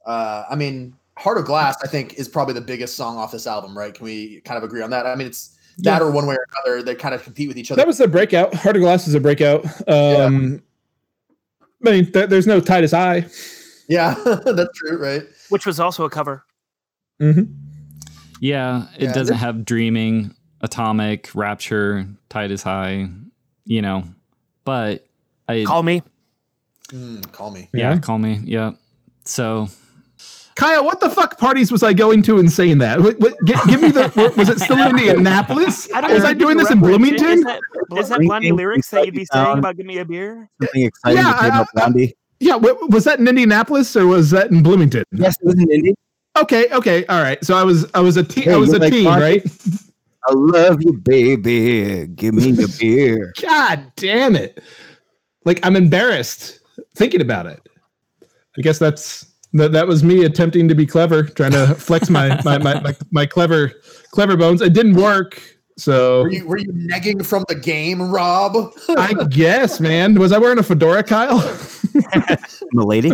Uh, 0.07 0.45
I 0.51 0.57
mean, 0.57 0.95
"Heart 1.17 1.39
of 1.39 1.45
Glass" 1.45 1.77
I 1.85 1.87
think 1.87 2.15
is 2.15 2.29
probably 2.29 2.55
the 2.55 2.61
biggest 2.63 2.97
song 2.97 3.17
off 3.17 3.31
this 3.33 3.47
album. 3.47 3.77
Right? 3.79 3.95
Can 3.95 4.05
we 4.05 4.41
kind 4.45 4.59
of 4.59 4.65
agree 4.65 4.83
on 4.83 4.91
that? 4.91 5.07
I 5.07 5.15
mean, 5.15 5.27
it's 5.29 5.55
that 5.79 6.03
or 6.03 6.11
"One 6.11 6.27
Way 6.27 6.35
or 6.35 6.47
Another." 6.65 6.83
They 6.83 6.95
kind 6.97 7.15
of 7.15 7.23
compete 7.23 7.47
with 7.49 7.59
each 7.59 7.71
other. 7.71 7.79
that 7.81 7.87
was 7.87 7.99
the 7.99 8.09
breakout. 8.09 8.53
Heart 8.55 8.77
of 8.77 8.83
Glass 8.83 9.07
is 9.07 9.15
a 9.15 9.21
breakout. 9.21 9.65
Um, 9.89 10.63
I 11.87 11.91
mean, 11.91 12.13
th- 12.13 12.29
there's 12.29 12.47
no 12.47 12.61
Tide 12.61 12.85
Is 12.85 12.93
High. 12.93 13.27
yeah, 13.89 14.15
that's 14.45 14.77
true. 14.79 14.99
Right? 14.99 15.23
Which 15.49 15.65
was 15.67 15.79
also 15.81 16.05
a 16.05 16.11
cover. 16.11 16.45
Mm-hmm. 17.21 17.53
Yeah, 18.41 18.87
it 18.97 19.05
Yeah, 19.05 19.13
doesn't 19.13 19.37
have 19.37 19.65
Dreaming, 19.65 20.35
Atomic, 20.61 21.31
Rapture, 21.35 22.07
Tide 22.29 22.51
Is 22.51 22.63
High, 22.63 23.09
you 23.65 23.83
know, 23.83 24.05
but 24.65 25.07
I 25.49 25.65
Call 25.65 25.83
me. 25.83 26.03
Mm, 26.91 27.31
call 27.33 27.51
me. 27.51 27.69
yeah, 27.75 27.95
Yeah. 27.95 27.99
call 27.99 28.19
me 28.19 28.41
yeah. 28.45 28.73
So 29.25 29.69
Kyle, 30.59 30.85
what 30.85 30.99
the 30.99 31.09
fuck 31.09 31.39
parties 31.39 31.71
was 31.71 31.85
I 31.85 31.93
going 31.93 32.21
to 32.25 32.39
and 32.41 32.51
saying 32.51 32.79
that? 32.79 33.01
What, 33.01 33.17
what, 33.21 33.35
gi- 33.45 33.55
give 33.69 33.81
me 33.81 33.93
the. 33.93 34.11
Was 34.37 34.49
it 34.49 34.59
still 34.59 34.77
in 34.77 34.99
Indianapolis? 34.99 35.87
don't 35.87 36.11
Was 36.13 36.25
I 36.25 36.35
doing 36.35 36.57
this 36.57 36.69
in 36.73 36.81
Bloomington? 36.81 37.25
Is 37.29 37.45
that, 37.45 37.61
is 37.97 38.09
that 38.09 38.17
Blondie 38.17 38.27
Blondie 38.27 38.53
lyrics 38.53 38.91
that 38.91 39.07
you'd 39.07 39.15
be 39.15 39.25
saying 39.33 39.59
about 39.59 39.77
"Give 39.77 39.87
me 39.87 39.99
a 39.99 40.05
beer"? 40.05 40.51
Something 40.61 40.83
exciting 40.83 41.19
Yeah, 41.19 41.33
to 41.33 41.39
say 41.39 41.45
I- 41.45 41.49
about 41.49 41.67
Blondie. 41.75 42.17
Yeah, 42.41 42.57
wa- 42.57 42.75
was 42.89 43.05
that 43.05 43.21
in 43.21 43.29
Indianapolis 43.29 43.95
or 43.95 44.07
was 44.09 44.31
that 44.33 44.51
in 44.51 44.65
Bloomington? 44.65 45.05
Yes, 45.13 45.37
it 45.41 45.47
was 45.47 45.55
in 45.61 45.71
Indy. 45.71 45.95
Okay, 46.37 46.69
okay, 46.73 47.07
all 47.07 47.23
right. 47.23 47.43
So 47.45 47.55
I 47.57 47.63
was, 47.63 47.89
I 47.95 48.01
was 48.01 48.17
a 48.17 48.25
teen, 48.25 48.45
Hey, 48.45 48.53
I 48.53 48.57
was 48.57 48.73
a 48.73 48.79
like 48.81 48.93
teen, 48.93 49.05
Blondie? 49.05 49.23
right? 49.23 49.43
I 50.29 50.33
love 50.35 50.83
you, 50.83 50.93
baby. 50.95 52.09
Give 52.09 52.35
me 52.35 52.51
a 52.65 52.67
beer. 52.81 53.33
God 53.41 53.93
damn 53.95 54.35
it! 54.35 54.61
Like 55.45 55.65
I'm 55.65 55.77
embarrassed. 55.77 56.59
thinking 56.97 57.21
about 57.21 57.47
it. 57.47 57.61
I 58.59 58.61
guess 58.63 58.81
that's 58.81 59.28
that, 59.55 59.73
that 59.73 59.87
was 59.87 60.05
me 60.05 60.25
attempting 60.25 60.69
to 60.69 60.75
be 60.75 60.87
clever, 60.87 61.23
trying 61.23 61.53
to 61.53 61.75
flex 61.75 62.11
my 62.11 62.41
my, 62.45 62.59
my, 62.59 62.81
my 62.81 62.97
my 63.11 63.27
clever 63.27 63.73
clever 64.11 64.37
bones. 64.37 64.61
It 64.61 64.73
didn't 64.73 64.95
work. 64.95 65.41
So 65.77 66.23
Were 66.23 66.33
you 66.33 66.47
were 66.47 66.59
you 66.59 66.73
negging 66.73 67.25
from 67.25 67.45
the 67.49 67.55
game, 67.55 68.03
Rob? 68.03 68.73
I 68.89 69.15
guess, 69.31 69.79
man. 69.81 70.15
Was 70.19 70.33
I 70.33 70.39
wearing 70.39 70.59
a 70.59 70.63
fedora, 70.63 71.03
Kyle? 71.03 71.39
Milady. 72.73 73.13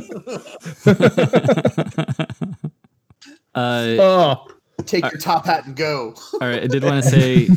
Uh, 3.54 3.96
oh, 4.00 4.46
Take 4.84 5.04
your 5.04 5.20
top 5.20 5.46
hat 5.46 5.66
and 5.66 5.76
go. 5.76 6.14
all 6.32 6.38
right, 6.40 6.62
I 6.62 6.66
did 6.66 6.82
want 6.82 7.04
to 7.04 7.08
say, 7.08 7.48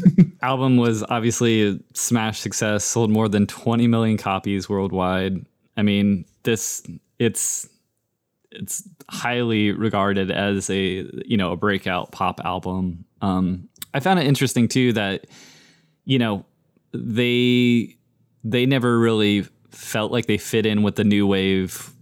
album 0.41 0.77
was 0.77 1.03
obviously 1.09 1.67
a 1.67 1.79
smash 1.93 2.39
success. 2.39 2.85
Sold 2.85 3.09
more 3.09 3.27
than 3.27 3.47
20 3.47 3.87
million 3.87 4.17
copies 4.17 4.69
worldwide. 4.69 5.43
I 5.75 5.81
mean, 5.81 6.25
this 6.43 6.83
it's 7.17 7.67
it's 8.51 8.88
highly 9.10 9.71
regarded 9.71 10.31
as 10.31 10.69
a 10.69 11.10
you 11.25 11.38
know 11.38 11.51
a 11.51 11.57
breakout 11.57 12.12
pop 12.12 12.39
album. 12.43 13.05
Um, 13.21 13.69
I 13.93 13.99
found 13.99 14.19
it 14.19 14.27
interesting 14.27 14.67
too 14.67 14.93
that 14.93 15.27
you 16.05 16.19
know 16.19 16.45
they 16.93 17.95
they 18.43 18.65
never 18.65 18.99
really 18.99 19.45
felt 19.71 20.12
like 20.12 20.25
they 20.25 20.38
fit 20.38 20.65
in 20.65 20.83
with 20.83 20.95
the 20.95 21.03
new 21.03 21.27
wave 21.27 21.93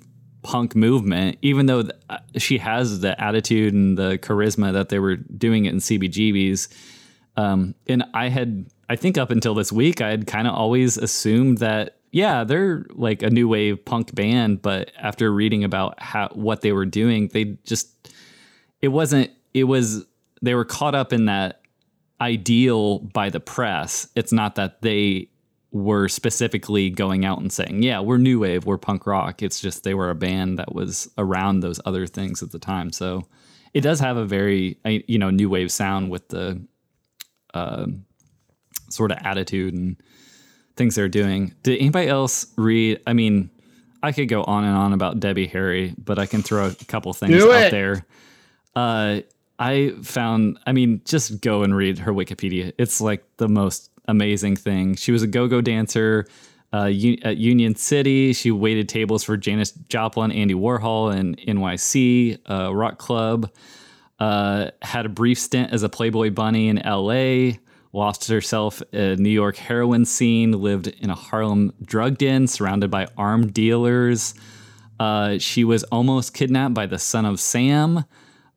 punk 0.45 0.75
movement, 0.75 1.37
even 1.41 1.65
though 1.65 1.81
th- 1.81 1.95
uh, 2.09 2.19
she 2.37 2.59
has 2.59 2.99
the 2.99 3.19
attitude 3.19 3.73
and 3.73 3.97
the 3.97 4.19
charisma 4.19 4.71
that 4.73 4.89
they 4.89 4.99
were 4.99 5.15
doing 5.15 5.65
it 5.65 5.73
in 5.73 5.77
CBGBs. 5.77 6.67
Um, 7.35 7.73
and 7.87 8.03
I 8.13 8.29
had, 8.29 8.67
I 8.87 8.95
think 8.95 9.17
up 9.17 9.31
until 9.31 9.55
this 9.55 9.71
week, 9.71 10.01
I 10.01 10.09
had 10.09 10.27
kind 10.27 10.47
of 10.47 10.53
always 10.53 10.97
assumed 10.97 11.57
that, 11.57 11.97
yeah, 12.15 12.45
they're 12.45 12.85
like 12.91 13.23
a 13.23 13.29
new 13.29 13.49
wave 13.49 13.83
punk 13.83 14.15
band. 14.15 14.61
But 14.61 14.89
after 14.97 15.33
reading 15.33 15.65
about 15.65 16.01
how 16.01 16.29
what 16.29 16.61
they 16.61 16.71
were 16.71 16.85
doing, 16.85 17.27
they 17.33 17.57
just, 17.65 17.89
it 18.81 18.87
wasn't, 18.87 19.31
it 19.53 19.65
was, 19.65 20.05
they 20.41 20.55
were 20.55 20.63
caught 20.63 20.95
up 20.95 21.11
in 21.11 21.25
that 21.25 21.59
ideal 22.21 22.99
by 22.99 23.29
the 23.29 23.41
press. 23.41 24.07
It's 24.15 24.31
not 24.31 24.55
that 24.55 24.81
they 24.81 25.27
were 25.71 26.07
specifically 26.07 26.89
going 26.89 27.25
out 27.25 27.39
and 27.39 27.51
saying, 27.51 27.83
"Yeah, 27.83 27.99
we're 27.99 28.17
new 28.17 28.39
wave, 28.39 28.65
we're 28.65 28.77
punk 28.77 29.05
rock." 29.05 29.43
It's 29.43 29.59
just 29.59 29.83
they 29.83 29.93
were 29.93 30.09
a 30.09 30.15
band 30.15 30.57
that 30.57 30.73
was 30.73 31.09
around 31.17 31.59
those 31.59 31.81
other 31.83 32.07
things 32.07 32.41
at 32.41 32.51
the 32.51 32.59
time. 32.59 32.93
So 32.93 33.27
it 33.73 33.81
does 33.81 33.99
have 33.99 34.15
a 34.15 34.25
very 34.25 34.77
you 34.85 35.17
know 35.17 35.31
new 35.31 35.49
wave 35.49 35.69
sound 35.69 36.09
with 36.09 36.29
the 36.29 36.65
uh, 37.53 37.87
sort 38.89 39.11
of 39.11 39.17
attitude 39.21 39.73
and 39.73 39.97
things 40.75 40.95
they're 40.95 41.09
doing. 41.09 41.53
Did 41.63 41.79
anybody 41.79 42.07
else 42.07 42.47
read? 42.57 43.01
I 43.07 43.13
mean, 43.13 43.49
I 44.03 44.11
could 44.11 44.27
go 44.27 44.43
on 44.43 44.63
and 44.63 44.75
on 44.75 44.93
about 44.93 45.19
Debbie 45.19 45.47
Harry, 45.47 45.93
but 45.97 46.19
I 46.19 46.25
can 46.25 46.43
throw 46.43 46.67
a 46.67 46.75
couple 46.85 47.11
things 47.13 47.31
out 47.65 47.71
there. 47.71 48.05
Uh, 48.75 49.21
I 49.57 49.93
found, 50.03 50.59
I 50.67 50.73
mean, 50.73 51.01
just 51.05 51.41
go 51.41 51.63
and 51.63 51.75
read 51.75 51.99
her 51.99 52.11
Wikipedia. 52.11 52.73
It's 52.77 52.99
like 52.99 53.23
the 53.37 53.47
most 53.47 53.89
amazing 54.07 54.57
thing. 54.57 54.95
She 54.95 55.11
was 55.11 55.23
a 55.23 55.27
go 55.27 55.47
go 55.47 55.61
dancer 55.61 56.27
uh, 56.73 56.85
U- 56.85 57.17
at 57.23 57.37
Union 57.37 57.75
City. 57.75 58.33
She 58.33 58.51
waited 58.51 58.89
tables 58.89 59.23
for 59.23 59.37
Janis 59.37 59.71
Joplin, 59.71 60.31
Andy 60.31 60.53
Warhol, 60.53 61.15
and 61.15 61.37
NYC 61.37 62.37
uh, 62.49 62.75
Rock 62.75 62.97
Club. 62.97 63.49
Uh, 64.19 64.71
had 64.81 65.05
a 65.05 65.09
brief 65.09 65.39
stint 65.39 65.71
as 65.73 65.83
a 65.83 65.89
Playboy 65.89 66.31
bunny 66.31 66.67
in 66.67 66.81
LA. 66.85 67.57
Lost 67.95 68.27
herself 68.27 68.83
in 68.91 69.23
New 69.23 69.29
York 69.29 69.55
heroin 69.55 70.03
scene. 70.03 70.51
Lived 70.51 70.87
in 70.87 71.09
a 71.09 71.15
Harlem 71.15 71.71
drug 71.81 72.17
den 72.17 72.45
surrounded 72.45 72.91
by 72.91 73.07
armed 73.17 73.53
dealers. 73.53 74.33
Uh, 74.99 75.37
she 75.37 75.63
was 75.63 75.85
almost 75.85 76.33
kidnapped 76.33 76.73
by 76.73 76.87
the 76.87 76.99
son 76.99 77.25
of 77.25 77.39
Sam. 77.39 78.03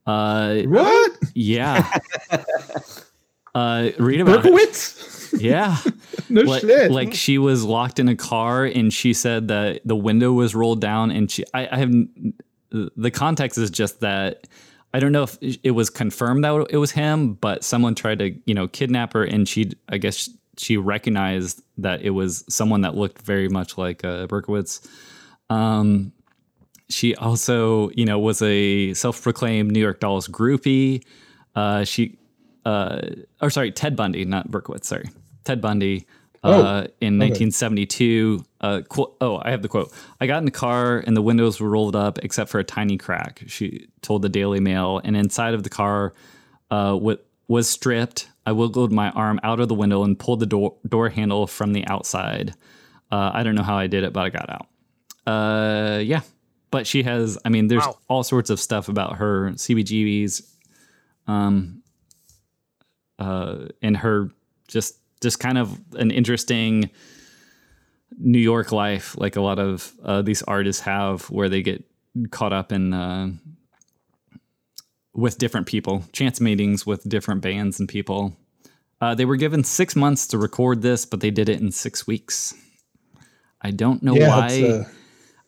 Uh, 0.04 0.62
what? 0.62 1.12
yeah. 1.34 1.88
uh, 3.54 3.90
read 4.00 4.22
about 4.22 4.44
it. 4.44 4.52
Berkowitz? 4.52 5.40
Yeah. 5.40 5.76
No 6.30 6.42
like, 6.42 6.60
shit. 6.60 6.90
like 6.90 7.14
she 7.14 7.38
was 7.38 7.64
locked 7.64 7.98
in 7.98 8.06
a 8.08 8.16
car 8.16 8.66
and 8.66 8.92
she 8.92 9.14
said 9.14 9.48
that 9.48 9.80
the 9.86 9.96
window 9.96 10.30
was 10.30 10.54
rolled 10.54 10.78
down 10.78 11.10
and 11.10 11.30
she 11.30 11.42
I, 11.54 11.66
I 11.72 11.78
have 11.78 11.90
the 12.70 13.10
context 13.10 13.56
is 13.56 13.70
just 13.70 14.00
that 14.00 14.46
I 14.94 15.00
don't 15.00 15.12
know 15.12 15.24
if 15.24 15.38
it 15.40 15.72
was 15.72 15.90
confirmed 15.90 16.44
that 16.44 16.66
it 16.70 16.78
was 16.78 16.92
him, 16.92 17.34
but 17.34 17.62
someone 17.62 17.94
tried 17.94 18.20
to, 18.20 18.34
you 18.46 18.54
know, 18.54 18.68
kidnap 18.68 19.12
her 19.12 19.24
and 19.24 19.46
she 19.48 19.72
I 19.88 19.98
guess 19.98 20.30
she 20.56 20.76
recognized 20.76 21.62
that 21.76 22.02
it 22.02 22.10
was 22.10 22.44
someone 22.48 22.80
that 22.80 22.96
looked 22.96 23.22
very 23.22 23.48
much 23.48 23.78
like 23.78 24.04
uh, 24.04 24.26
Berkowitz. 24.26 24.86
Um, 25.50 26.12
she 26.88 27.14
also, 27.16 27.90
you 27.90 28.04
know, 28.04 28.18
was 28.18 28.42
a 28.42 28.94
self-proclaimed 28.94 29.70
New 29.70 29.80
York 29.80 30.00
Dolls 30.00 30.26
groupie. 30.26 31.04
Uh, 31.54 31.84
she, 31.84 32.18
uh, 32.64 33.02
or 33.40 33.50
sorry, 33.50 33.72
Ted 33.72 33.94
Bundy, 33.94 34.24
not 34.24 34.50
Berkowitz. 34.50 34.84
Sorry, 34.84 35.08
Ted 35.44 35.60
Bundy. 35.60 36.06
Uh, 36.44 36.86
in 37.00 37.18
1972, 37.18 38.44
uh, 38.60 38.80
qu- 38.88 39.12
oh, 39.20 39.40
I 39.44 39.50
have 39.50 39.62
the 39.62 39.68
quote. 39.68 39.92
I 40.20 40.26
got 40.26 40.38
in 40.38 40.44
the 40.44 40.50
car 40.50 40.98
and 41.06 41.16
the 41.16 41.22
windows 41.22 41.60
were 41.60 41.68
rolled 41.68 41.96
up 41.96 42.18
except 42.22 42.48
for 42.50 42.58
a 42.60 42.64
tiny 42.64 42.96
crack. 42.96 43.42
She 43.48 43.88
told 44.02 44.22
the 44.22 44.28
Daily 44.28 44.60
Mail, 44.60 45.00
and 45.02 45.16
inside 45.16 45.54
of 45.54 45.62
the 45.64 45.68
car, 45.70 46.14
uh, 46.70 46.94
what 46.94 47.26
was 47.48 47.68
stripped. 47.68 48.28
I 48.46 48.52
wiggled 48.52 48.92
my 48.92 49.10
arm 49.10 49.40
out 49.42 49.58
of 49.60 49.68
the 49.68 49.74
window 49.74 50.04
and 50.04 50.18
pulled 50.18 50.40
the 50.40 50.46
door 50.46 50.76
door 50.88 51.08
handle 51.08 51.46
from 51.46 51.72
the 51.72 51.86
outside. 51.86 52.54
Uh, 53.10 53.30
I 53.34 53.42
don't 53.42 53.54
know 53.54 53.62
how 53.62 53.76
I 53.76 53.86
did 53.88 54.04
it, 54.04 54.12
but 54.12 54.20
I 54.20 54.28
got 54.30 54.48
out. 54.48 54.66
Uh, 55.26 55.98
yeah, 55.98 56.20
but 56.70 56.86
she 56.86 57.02
has. 57.02 57.36
I 57.44 57.48
mean, 57.48 57.66
there's 57.68 57.84
Wow. 57.84 57.98
all 58.08 58.22
sorts 58.22 58.48
of 58.50 58.60
stuff 58.60 58.88
about 58.88 59.16
her 59.16 59.50
CBGBs, 59.56 60.42
um, 61.26 61.82
uh, 63.18 63.66
and 63.82 63.96
her 63.96 64.30
just 64.68 64.98
just 65.20 65.40
kind 65.40 65.58
of 65.58 65.78
an 65.94 66.10
interesting 66.10 66.90
New 68.18 68.38
York 68.38 68.72
life, 68.72 69.16
like 69.18 69.36
a 69.36 69.40
lot 69.40 69.58
of 69.58 69.92
uh, 70.02 70.22
these 70.22 70.42
artists 70.42 70.82
have, 70.82 71.24
where 71.30 71.48
they 71.48 71.62
get 71.62 71.84
caught 72.30 72.52
up 72.52 72.72
in 72.72 72.92
uh, 72.92 73.30
with 75.14 75.38
different 75.38 75.66
people, 75.66 76.04
chance 76.12 76.40
meetings 76.40 76.86
with 76.86 77.08
different 77.08 77.42
bands 77.42 77.80
and 77.80 77.88
people. 77.88 78.36
Uh, 79.00 79.14
they 79.14 79.24
were 79.24 79.36
given 79.36 79.62
six 79.62 79.94
months 79.94 80.26
to 80.28 80.38
record 80.38 80.82
this, 80.82 81.04
but 81.04 81.20
they 81.20 81.30
did 81.30 81.48
it 81.48 81.60
in 81.60 81.70
six 81.70 82.06
weeks. 82.06 82.54
I 83.60 83.70
don't 83.70 84.02
know 84.02 84.14
yeah, 84.14 84.28
why. 84.28 84.62
uh, 84.62 84.84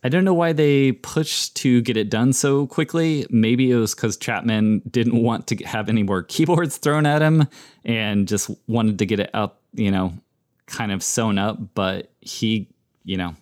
I 0.03 0.09
don't 0.09 0.25
know 0.25 0.35
why 0.35 0.55
they 0.55 0.93
pushed 0.93 1.57
to 1.57 1.83
get 1.83 1.97
it 1.97 2.09
done 2.09 2.33
so 2.33 2.67
quickly. 2.67 3.27
Maybe 3.29 3.71
it 3.71 3.77
was 3.77 3.95
because 3.95 4.17
Chapman 4.17 4.83
didn't 4.91 5.23
want 5.23 5.47
to 5.49 5.57
have 5.65 5.89
any 5.91 6.03
more 6.03 6.23
keyboards 6.23 6.79
thrown 6.79 7.05
at 7.05 7.21
him 7.21 7.47
and 7.85 8.27
just 8.27 8.51
wanted 8.67 8.99
to 9.01 9.07
get 9.07 9.21
it 9.21 9.31
out, 9.35 9.60
you 9.73 9.91
know, 9.91 10.13
kind 10.67 10.93
of 10.93 11.03
sewn 11.03 11.39
up. 11.39 11.59
But 11.75 12.11
he, 12.21 12.69
you 13.05 13.17
know, 13.17 13.35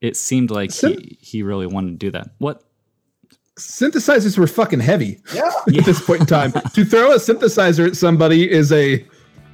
it 0.00 0.16
seemed 0.16 0.50
like 0.50 0.72
he, 0.72 1.18
he 1.20 1.42
really 1.42 1.66
wanted 1.66 1.90
to 1.92 1.96
do 2.06 2.10
that. 2.12 2.30
What? 2.38 2.62
synthesizers 3.58 4.38
were 4.38 4.46
fucking 4.46 4.78
heavy 4.78 5.18
Yeah. 5.34 5.50
at 5.66 5.84
this 5.84 6.00
point 6.00 6.20
in 6.20 6.26
time. 6.26 6.52
to 6.52 6.84
throw 6.84 7.10
a 7.10 7.16
synthesizer 7.16 7.88
at 7.88 7.96
somebody 7.96 8.48
is 8.48 8.70
a 8.70 9.04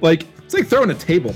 like 0.01 0.27
it's 0.43 0.53
like 0.53 0.67
throwing 0.67 0.91
a 0.91 0.95
table. 0.95 1.33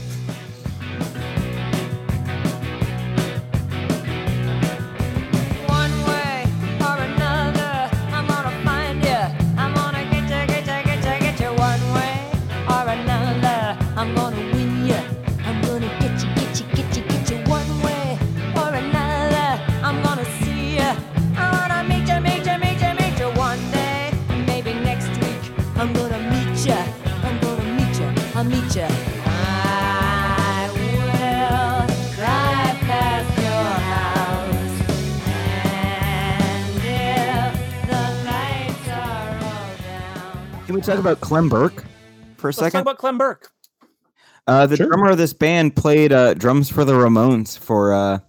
Can 40.69 40.75
we 40.75 40.81
talk 40.83 40.99
about 40.99 41.19
Clem 41.19 41.49
Burke 41.49 41.83
for 42.37 42.49
a 42.49 42.53
Let's 42.55 42.59
talk 42.59 42.75
about 42.75 42.99
Clem 42.99 43.17
Burke. 43.17 43.51
Uh, 44.45 44.67
the 44.67 44.75
Sure. 44.77 44.85
drummer 44.85 45.09
of 45.09 45.17
this 45.17 45.33
band 45.33 45.75
played 45.75 46.13
uh, 46.13 46.35
drums 46.35 46.69
for 46.69 46.85
the 46.85 46.91
Ramones 46.93 47.57
for 47.57 47.91
uh, 47.91 48.19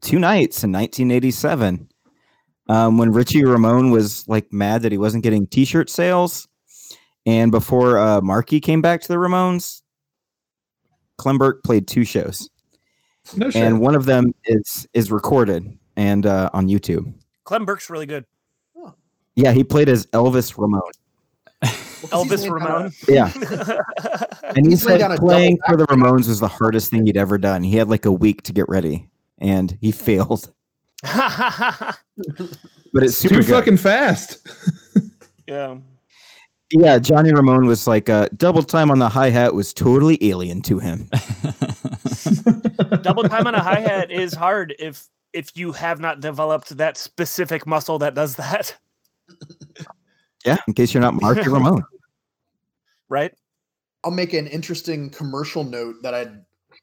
two 0.00 0.20
nights 0.20 0.62
in 0.62 0.70
1987. 0.70 1.88
Um, 2.68 2.96
when 2.96 3.10
Richie 3.10 3.44
Ramone 3.44 3.90
was 3.90 4.24
like 4.28 4.52
mad 4.52 4.82
that 4.82 4.92
he 4.92 4.98
wasn't 4.98 5.24
getting 5.24 5.48
T-shirt 5.48 5.90
sales, 5.90 6.46
and 7.26 7.50
before 7.50 7.98
uh, 7.98 8.20
Marky 8.20 8.60
came 8.60 8.80
back 8.80 9.00
to 9.00 9.08
the 9.08 9.16
Ramones, 9.16 9.82
Clem 11.18 11.38
Burke 11.38 11.64
played 11.64 11.88
two 11.88 12.04
shows, 12.04 12.48
No 13.36 13.50
shit. 13.50 13.64
and 13.64 13.80
one 13.80 13.96
of 13.96 14.04
them 14.04 14.32
is 14.44 14.86
is 14.94 15.10
recorded. 15.10 15.76
and 15.96 16.24
uh, 16.24 16.50
on 16.52 16.68
YouTube. 16.68 17.12
Clem 17.42 17.64
Burke's 17.64 17.90
really 17.90 18.06
good. 18.06 18.26
Yeah, 19.34 19.50
he 19.50 19.64
played 19.64 19.88
as 19.88 20.06
Elvis 20.06 20.56
Ramone. 20.56 20.82
Well, 22.12 22.24
'cause 22.24 22.42
he's 22.42 22.50
Elvis 22.50 22.50
laying 22.50 22.58
down 22.58 22.72
Ramone. 22.72 22.92
Yeah, 23.08 23.32
and 24.56 24.66
he 24.66 24.70
He's 24.70 24.84
laying 24.86 25.00
said 25.00 25.18
playing 25.18 25.58
for 25.66 25.76
the 25.76 25.86
Ramones 25.86 26.28
was 26.28 26.40
the 26.40 26.48
hardest 26.48 26.90
thing 26.90 27.06
he'd 27.06 27.16
ever 27.16 27.36
done. 27.38 27.62
He 27.62 27.76
had 27.76 27.88
like 27.88 28.04
a 28.04 28.12
week 28.12 28.42
to 28.44 28.52
get 28.52 28.68
ready, 28.68 29.08
and 29.38 29.76
he 29.80 29.90
failed. 29.92 30.52
But 32.92 33.04
it's 33.04 33.16
super 33.16 33.36
Too 33.36 33.42
good. 33.42 33.50
fucking 33.54 33.76
fast. 33.76 34.38
yeah. 35.46 35.76
Yeah, 36.72 36.98
Johnny 36.98 37.32
Ramone 37.32 37.66
was 37.66 37.86
like 37.86 38.08
uh, 38.08 38.28
double 38.36 38.62
time 38.64 38.90
on 38.90 38.98
the 38.98 39.08
hi 39.08 39.30
hat 39.30 39.54
was 39.54 39.72
totally 39.72 40.18
alien 40.28 40.60
to 40.62 40.78
him. 40.80 41.08
Double 43.02 43.22
time 43.24 43.46
on 43.46 43.54
a 43.54 43.62
hi 43.62 43.78
hat 43.80 44.10
is 44.10 44.34
hard 44.34 44.74
if 44.80 45.06
if 45.32 45.56
you 45.56 45.70
have 45.72 46.00
not 46.00 46.18
developed 46.20 46.76
that 46.78 46.96
specific 46.96 47.64
muscle 47.66 47.98
that 48.00 48.14
does 48.14 48.34
that. 48.36 48.76
Yeah, 50.50 50.58
in 50.66 50.74
case 50.74 50.92
you're 50.92 51.00
not 51.00 51.14
Marky 51.14 51.48
Ramone. 51.48 51.84
Right? 53.08 53.32
I'll 54.02 54.10
make 54.10 54.32
an 54.32 54.46
interesting 54.48 55.10
commercial 55.10 55.62
note 55.62 56.02
that 56.02 56.14
I 56.14 56.26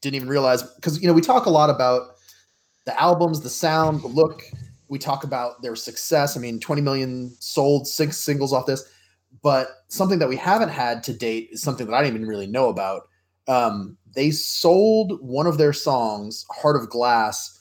didn't 0.02 0.16
even 0.16 0.30
realize 0.30 0.64
because 0.64 1.02
you 1.02 1.08
know 1.08 1.14
we 1.14 1.22
talk 1.22 1.48
a 1.48 1.50
lot 1.50 1.70
about 1.70 2.16
the 2.86 3.00
albums, 3.02 3.42
the 3.42 3.50
sound, 3.50 4.02
the 4.02 4.08
look. 4.08 4.44
We 4.88 5.00
talk 5.00 5.26
about 5.26 5.62
their 5.62 5.76
success. 5.76 6.38
I 6.38 6.40
mean, 6.40 6.62
20 6.62 6.82
million 6.82 7.36
sold, 7.40 7.88
six 7.88 8.18
singles 8.18 8.54
off 8.54 8.66
this. 8.66 8.90
But 9.44 9.68
something 9.90 10.20
that 10.20 10.30
we 10.30 10.38
haven't 10.38 10.70
had 10.70 11.04
to 11.04 11.14
date 11.14 11.50
is 11.52 11.62
something 11.62 11.86
that 11.88 11.94
I 11.94 12.02
didn't 12.02 12.16
even 12.16 12.28
really 12.30 12.48
know 12.48 12.70
about. 12.70 13.10
Um, 13.50 13.98
they 14.16 14.32
sold 14.32 15.20
one 15.22 15.46
of 15.46 15.58
their 15.58 15.74
songs, 15.74 16.46
Heart 16.50 16.78
of 16.78 16.90
Glass, 16.90 17.57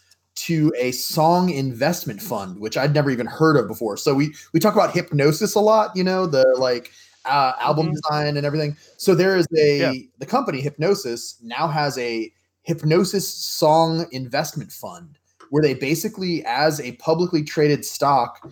to 0.47 0.73
a 0.77 0.93
song 0.93 1.51
investment 1.51 2.21
fund, 2.21 2.59
which 2.61 2.77
I'd 2.77 2.95
never 2.95 3.11
even 3.11 3.27
heard 3.27 3.57
of 3.57 3.69
before. 3.69 3.97
So 3.97 4.15
we 4.15 4.35
we 4.53 4.61
talk 4.61 4.75
about 4.75 4.93
hipgnosis 4.95 5.57
a 5.57 5.61
lot, 5.61 5.97
you 5.97 6.05
know, 6.05 6.27
the 6.27 6.45
like 6.59 6.91
uh, 7.25 7.53
album 7.61 7.89
Mhm. 7.89 7.95
design 7.95 8.37
and 8.37 8.47
everything. 8.47 8.77
So 8.99 9.15
there 9.15 9.37
is 9.37 9.47
a 9.57 9.79
Yeah. 9.79 9.93
the 10.19 10.27
company 10.27 10.63
Hipgnosis 10.63 11.43
now 11.43 11.67
has 11.67 11.99
a 11.99 12.33
Hipgnosis 12.69 13.23
song 13.23 14.07
investment 14.13 14.71
fund 14.73 15.19
where 15.51 15.63
they 15.63 15.75
basically, 15.75 16.45
as 16.45 16.81
a 16.81 16.93
publicly 16.93 17.43
traded 17.43 17.85
stock, 17.85 18.49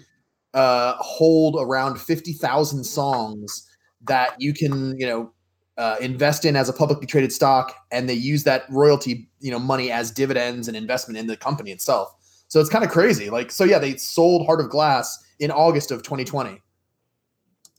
uh, 0.54 0.94
hold 0.98 1.56
around 1.60 2.00
fifty 2.00 2.32
thousand 2.32 2.84
songs 2.84 3.68
that 4.06 4.34
you 4.38 4.52
can, 4.52 4.98
you 4.98 5.06
know, 5.06 5.30
uh, 5.76 5.96
invest 6.00 6.44
in 6.44 6.56
as 6.56 6.68
a 6.68 6.72
publicly 6.72 7.06
traded 7.06 7.32
stock, 7.32 7.74
and 7.90 8.08
they 8.08 8.14
use 8.14 8.44
that 8.44 8.64
royalty, 8.70 9.28
you 9.40 9.50
know, 9.50 9.58
money 9.58 9.90
as 9.90 10.10
dividends 10.10 10.68
and 10.68 10.76
investment 10.76 11.18
in 11.18 11.26
the 11.26 11.36
company 11.36 11.70
itself. 11.70 12.14
So 12.48 12.60
it's 12.60 12.70
kind 12.70 12.84
of 12.84 12.90
crazy. 12.90 13.30
Like, 13.30 13.50
so 13.50 13.64
yeah, 13.64 13.78
they 13.78 13.96
sold 13.96 14.46
Heart 14.46 14.60
of 14.60 14.70
Glass 14.70 15.24
in 15.40 15.50
August 15.50 15.90
of 15.90 16.02
2020. 16.02 16.60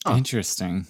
Interesting. 0.09 0.85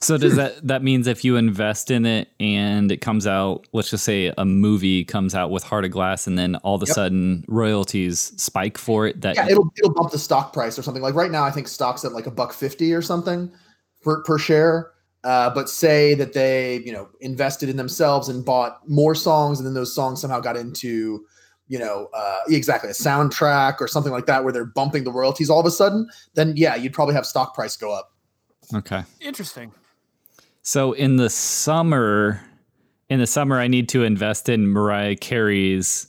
So 0.00 0.18
does 0.18 0.36
that 0.36 0.66
that 0.66 0.82
means 0.82 1.06
if 1.06 1.24
you 1.24 1.36
invest 1.36 1.90
in 1.90 2.04
it 2.04 2.28
and 2.38 2.92
it 2.92 2.98
comes 2.98 3.26
out, 3.26 3.66
let's 3.72 3.88
just 3.88 4.04
say 4.04 4.32
a 4.36 4.44
movie 4.44 5.02
comes 5.02 5.34
out 5.34 5.50
with 5.50 5.64
Heart 5.64 5.86
of 5.86 5.92
Glass, 5.92 6.26
and 6.26 6.38
then 6.38 6.56
all 6.56 6.74
of 6.74 6.82
a 6.82 6.86
Yep. 6.86 6.94
sudden 6.94 7.44
royalties 7.48 8.32
spike 8.36 8.76
for 8.76 9.06
it. 9.06 9.22
That 9.22 9.36
Yeah, 9.36 9.48
it'll 9.48 9.72
it'll 9.78 9.94
bump 9.94 10.10
the 10.10 10.18
stock 10.18 10.52
price 10.52 10.78
or 10.78 10.82
something. 10.82 11.02
Like 11.02 11.14
right 11.14 11.30
now, 11.30 11.42
I 11.42 11.50
think 11.50 11.68
stock's 11.68 12.04
at 12.04 12.12
like 12.12 12.26
a 12.26 12.30
buck 12.30 12.52
fifty 12.52 12.92
or 12.92 13.00
something 13.00 13.50
per 14.02 14.22
per 14.24 14.36
share. 14.36 14.90
Uh, 15.24 15.48
but 15.48 15.70
say 15.70 16.14
that 16.14 16.34
they 16.34 16.82
you 16.84 16.92
know 16.92 17.08
invested 17.20 17.68
in 17.68 17.76
themselves 17.76 18.28
and 18.28 18.44
bought 18.44 18.86
more 18.88 19.14
songs, 19.14 19.58
and 19.58 19.66
then 19.66 19.74
those 19.74 19.94
songs 19.94 20.20
somehow 20.20 20.38
got 20.38 20.56
into 20.56 21.24
you 21.68 21.78
know 21.78 22.08
uh, 22.14 22.40
exactly 22.48 22.90
a 22.90 22.92
soundtrack 22.92 23.80
or 23.80 23.88
something 23.88 24.12
like 24.12 24.26
that, 24.26 24.44
where 24.44 24.52
they're 24.52 24.66
bumping 24.66 25.04
the 25.04 25.12
royalties 25.12 25.48
all 25.48 25.60
of 25.60 25.66
a 25.66 25.70
sudden. 25.70 26.08
Then 26.34 26.52
yeah, 26.56 26.74
you'd 26.74 26.92
probably 26.92 27.14
have 27.14 27.26
stock 27.26 27.54
price 27.54 27.76
go 27.76 27.92
up. 27.92 28.12
okay. 28.74 29.02
Interesting. 29.20 29.72
So 30.62 30.92
in 30.92 31.16
the 31.16 31.28
summer, 31.28 32.40
in 33.08 33.18
the 33.18 33.26
summer, 33.26 33.58
I 33.58 33.68
need 33.68 33.88
to 33.90 34.02
invest 34.02 34.48
in 34.48 34.66
Mariah 34.66 35.16
Carey's 35.16 36.06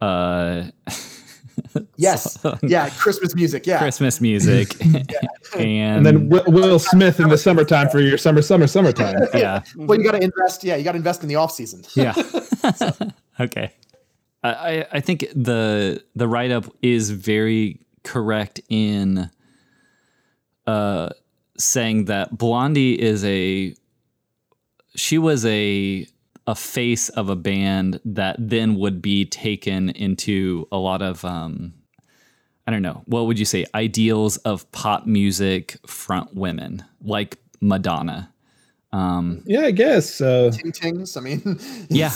uh, 0.00 0.70
Yes, 1.96 2.38
yeah, 2.62 2.88
Christmas 2.98 3.34
music. 3.34 3.66
Yeah, 3.66 3.78
Christmas 3.78 4.20
music, 4.20 4.80
and, 4.84 5.12
And 5.56 6.06
then 6.06 6.28
Will, 6.28 6.44
Will 6.46 6.78
Smith 6.78 7.18
in 7.18 7.28
the 7.28 7.36
summertime 7.38 7.88
for 7.88 8.00
your 8.00 8.16
summer, 8.16 8.40
summer, 8.40 8.68
summertime. 8.68 9.16
yeah, 9.34 9.62
well, 9.76 9.98
you 9.98 10.04
got 10.04 10.12
to 10.12 10.22
invest. 10.22 10.62
Yeah, 10.62 10.76
you 10.76 10.84
got 10.84 10.92
to 10.92 10.98
invest 10.98 11.22
in 11.22 11.28
the 11.28 11.34
off 11.34 11.50
season. 11.50 11.82
yeah. 11.94 12.14
okay. 13.40 13.72
I, 14.44 14.50
I 14.50 14.86
I 14.92 15.00
think 15.00 15.26
the 15.34 16.02
the 16.14 16.28
write 16.28 16.52
up 16.52 16.66
is 16.82 17.10
very 17.10 17.80
correct 18.04 18.60
in 18.68 19.28
uh 20.66 21.08
saying 21.58 22.04
that 22.04 22.38
Blondie 22.38 23.00
is 23.00 23.24
a 23.24 23.74
she 24.94 25.18
was 25.18 25.44
a 25.46 26.06
a 26.48 26.54
face 26.54 27.10
of 27.10 27.28
a 27.28 27.36
band 27.36 28.00
that 28.04 28.34
then 28.38 28.74
would 28.76 29.02
be 29.02 29.24
taken 29.26 29.90
into 29.90 30.66
a 30.72 30.78
lot 30.78 31.02
of 31.02 31.22
um 31.24 31.74
I 32.66 32.70
don't 32.70 32.82
know, 32.82 33.02
what 33.06 33.26
would 33.26 33.38
you 33.38 33.44
say, 33.46 33.64
ideals 33.74 34.36
of 34.38 34.70
pop 34.72 35.06
music 35.06 35.76
front 35.86 36.34
women 36.34 36.84
like 37.02 37.38
Madonna. 37.60 38.32
Um 38.92 39.42
Yeah, 39.46 39.62
I 39.62 39.70
guess. 39.72 40.20
Uh, 40.20 40.50
Ting 40.54 40.72
tings. 40.72 41.16
I 41.16 41.20
mean, 41.20 41.42
Yeah, 41.90 42.12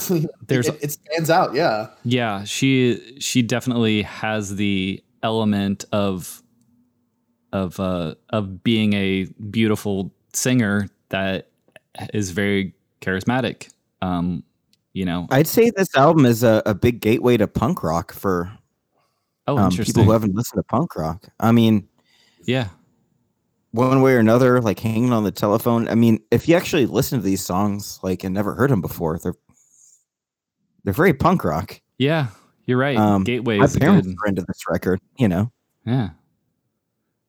there's- 0.46 0.68
it, 0.68 0.78
it 0.82 0.90
stands 0.92 1.28
out. 1.30 1.54
Yeah. 1.54 1.88
Yeah, 2.04 2.44
she 2.44 3.16
she 3.20 3.42
definitely 3.42 4.02
has 4.02 4.56
the 4.56 5.02
element 5.22 5.84
of 5.92 6.42
of 7.52 7.78
uh 7.78 8.14
of 8.30 8.64
being 8.64 8.94
a 8.94 9.24
beautiful 9.50 10.10
singer 10.32 10.88
that 11.10 11.48
is 12.14 12.30
very 12.30 12.72
charismatic. 13.02 13.68
Um, 14.02 14.44
you 14.92 15.06
know. 15.06 15.26
I'd 15.30 15.46
say 15.46 15.70
this 15.74 15.96
album 15.96 16.26
is 16.26 16.42
a, 16.42 16.62
a 16.66 16.74
big 16.74 17.00
gateway 17.00 17.38
to 17.38 17.48
punk 17.48 17.82
rock 17.82 18.12
for 18.12 18.52
Oh, 19.46 19.58
um, 19.58 19.70
people 19.72 20.04
who 20.04 20.12
haven't 20.12 20.36
listened 20.36 20.58
to 20.58 20.62
punk 20.64 20.94
rock. 20.94 21.26
I 21.40 21.50
mean, 21.50 21.88
yeah. 22.44 22.68
one 23.72 24.00
way 24.02 24.12
or 24.12 24.18
another, 24.18 24.60
like 24.60 24.78
hanging 24.78 25.12
on 25.12 25.24
the 25.24 25.32
telephone. 25.32 25.88
I 25.88 25.94
mean, 25.96 26.20
if 26.30 26.48
you 26.48 26.54
actually 26.54 26.86
listen 26.86 27.18
to 27.18 27.24
these 27.24 27.44
songs, 27.44 27.98
like 28.02 28.22
and 28.22 28.34
never 28.34 28.54
heard 28.54 28.70
them 28.70 28.80
before, 28.80 29.18
they're 29.18 29.34
they're 30.84 30.92
very 30.92 31.14
punk 31.14 31.44
rock. 31.44 31.80
Yeah. 31.98 32.28
You're 32.66 32.78
right. 32.78 32.96
Um, 32.96 33.24
Gateway 33.24 33.58
My 33.58 33.66
parents 33.66 34.06
good. 34.06 34.16
were 34.20 34.28
into 34.28 34.42
this 34.46 34.62
record, 34.70 35.00
you 35.18 35.26
know. 35.26 35.50
Yeah. 35.84 36.10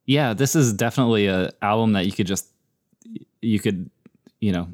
Yeah, 0.05 0.33
this 0.33 0.55
is 0.55 0.73
definitely 0.73 1.27
a 1.27 1.49
album 1.62 1.93
that 1.93 2.05
you 2.05 2.12
could 2.12 2.27
just 2.27 2.47
you 3.41 3.59
could, 3.59 3.89
you 4.39 4.51
know, 4.51 4.67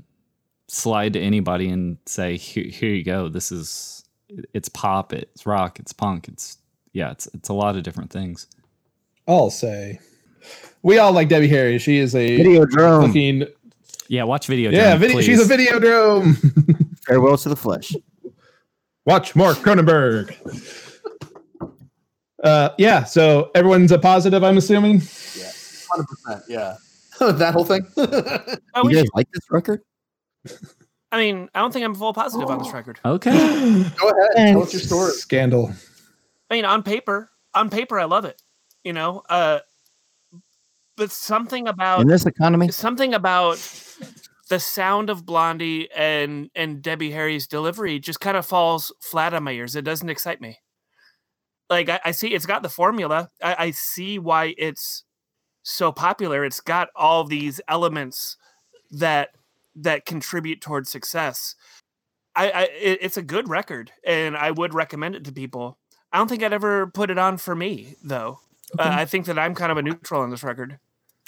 slide 0.69 1.13
to 1.13 1.19
anybody 1.19 1.69
and 1.69 1.97
say, 2.05 2.37
here, 2.37 2.63
here 2.65 2.91
you 2.93 3.03
go. 3.03 3.27
This 3.27 3.51
is 3.51 4.03
it's 4.53 4.69
pop, 4.69 5.11
it's 5.13 5.45
rock, 5.45 5.79
it's 5.79 5.91
punk, 5.91 6.27
it's 6.27 6.57
yeah, 6.93 7.11
it's 7.11 7.27
it's 7.33 7.49
a 7.49 7.53
lot 7.53 7.75
of 7.75 7.83
different 7.83 8.11
things. 8.11 8.47
I'll 9.27 9.49
say. 9.49 9.99
We 10.81 10.97
all 10.97 11.11
like 11.11 11.27
Debbie 11.27 11.47
Harry. 11.49 11.77
She 11.79 11.97
is 11.97 12.15
a 12.15 12.39
Videodrome. 12.39 13.07
fucking 13.07 13.43
Yeah, 14.07 14.23
watch 14.23 14.47
video. 14.47 14.71
yeah. 14.71 14.89
Drum, 14.91 14.99
Video, 14.99 15.21
she's 15.21 15.41
a 15.41 15.45
video 15.45 15.79
videodrome. 15.79 16.97
Farewell 17.05 17.37
to 17.37 17.49
the 17.49 17.55
flesh. 17.55 17.93
Watch 19.05 19.35
more 19.35 19.53
Cronenberg. 19.53 20.35
Uh, 22.43 22.69
yeah. 22.77 23.03
So 23.03 23.51
everyone's 23.55 23.91
a 23.91 23.99
positive. 23.99 24.43
I'm 24.43 24.57
assuming. 24.57 25.01
Hundred 25.91 26.07
percent. 26.07 26.43
Yeah. 26.47 26.75
that 27.19 27.53
whole 27.53 27.65
thing. 27.65 27.85
You 27.97 28.95
guys 28.95 29.07
like 29.13 29.29
this 29.33 29.43
record? 29.49 29.81
I 31.11 31.17
mean, 31.17 31.49
I 31.55 31.59
don't 31.59 31.73
think 31.73 31.85
I'm 31.85 31.95
full 31.95 32.13
positive 32.13 32.49
on 32.49 32.59
this 32.59 32.71
record. 32.71 32.99
Okay. 33.03 33.31
Go 33.97 34.09
ahead. 34.09 34.53
Tell 34.53 34.63
us 34.63 34.73
your 34.73 34.81
story. 34.81 35.11
Scandal. 35.11 35.71
I 36.49 36.55
mean, 36.55 36.65
on 36.65 36.83
paper, 36.83 37.29
on 37.53 37.69
paper, 37.69 37.99
I 37.99 38.05
love 38.05 38.25
it. 38.25 38.41
You 38.83 38.93
know, 38.93 39.23
uh, 39.29 39.59
but 40.95 41.11
something 41.11 41.67
about 41.67 42.01
In 42.01 42.07
this 42.07 42.25
economy, 42.25 42.69
something 42.69 43.13
about 43.13 43.57
the 44.49 44.59
sound 44.59 45.09
of 45.09 45.25
Blondie 45.25 45.89
and 45.91 46.49
and 46.55 46.81
Debbie 46.81 47.11
Harry's 47.11 47.47
delivery 47.47 47.99
just 47.99 48.19
kind 48.19 48.37
of 48.37 48.45
falls 48.45 48.93
flat 49.01 49.33
on 49.33 49.43
my 49.43 49.51
ears. 49.51 49.75
It 49.75 49.83
doesn't 49.83 50.09
excite 50.09 50.41
me. 50.41 50.59
Like 51.69 51.89
I, 51.89 51.99
I 52.05 52.11
see, 52.11 52.33
it's 52.33 52.45
got 52.45 52.63
the 52.63 52.69
formula. 52.69 53.29
I, 53.43 53.55
I 53.59 53.71
see 53.71 54.19
why 54.19 54.55
it's 54.57 55.03
so 55.63 55.91
popular. 55.91 56.43
It's 56.45 56.61
got 56.61 56.89
all 56.95 57.23
these 57.23 57.61
elements 57.67 58.37
that 58.91 59.29
that 59.81 60.05
contribute 60.05 60.61
towards 60.61 60.89
success. 60.89 61.55
I, 62.35 62.49
I 62.51 62.61
it, 62.63 62.99
it's 63.01 63.17
a 63.17 63.21
good 63.21 63.49
record, 63.49 63.91
and 64.05 64.37
I 64.37 64.51
would 64.51 64.73
recommend 64.73 65.15
it 65.15 65.23
to 65.25 65.31
people. 65.31 65.77
I 66.11 66.17
don't 66.17 66.27
think 66.27 66.43
I'd 66.43 66.53
ever 66.53 66.87
put 66.87 67.09
it 67.09 67.17
on 67.17 67.37
for 67.37 67.55
me, 67.55 67.95
though. 68.03 68.39
Uh, 68.77 68.83
I 68.87 69.05
think 69.05 69.25
that 69.25 69.39
I'm 69.39 69.55
kind 69.55 69.71
of 69.71 69.77
a 69.77 69.81
neutral 69.81 70.21
on 70.21 70.29
this 70.29 70.43
record. 70.43 70.79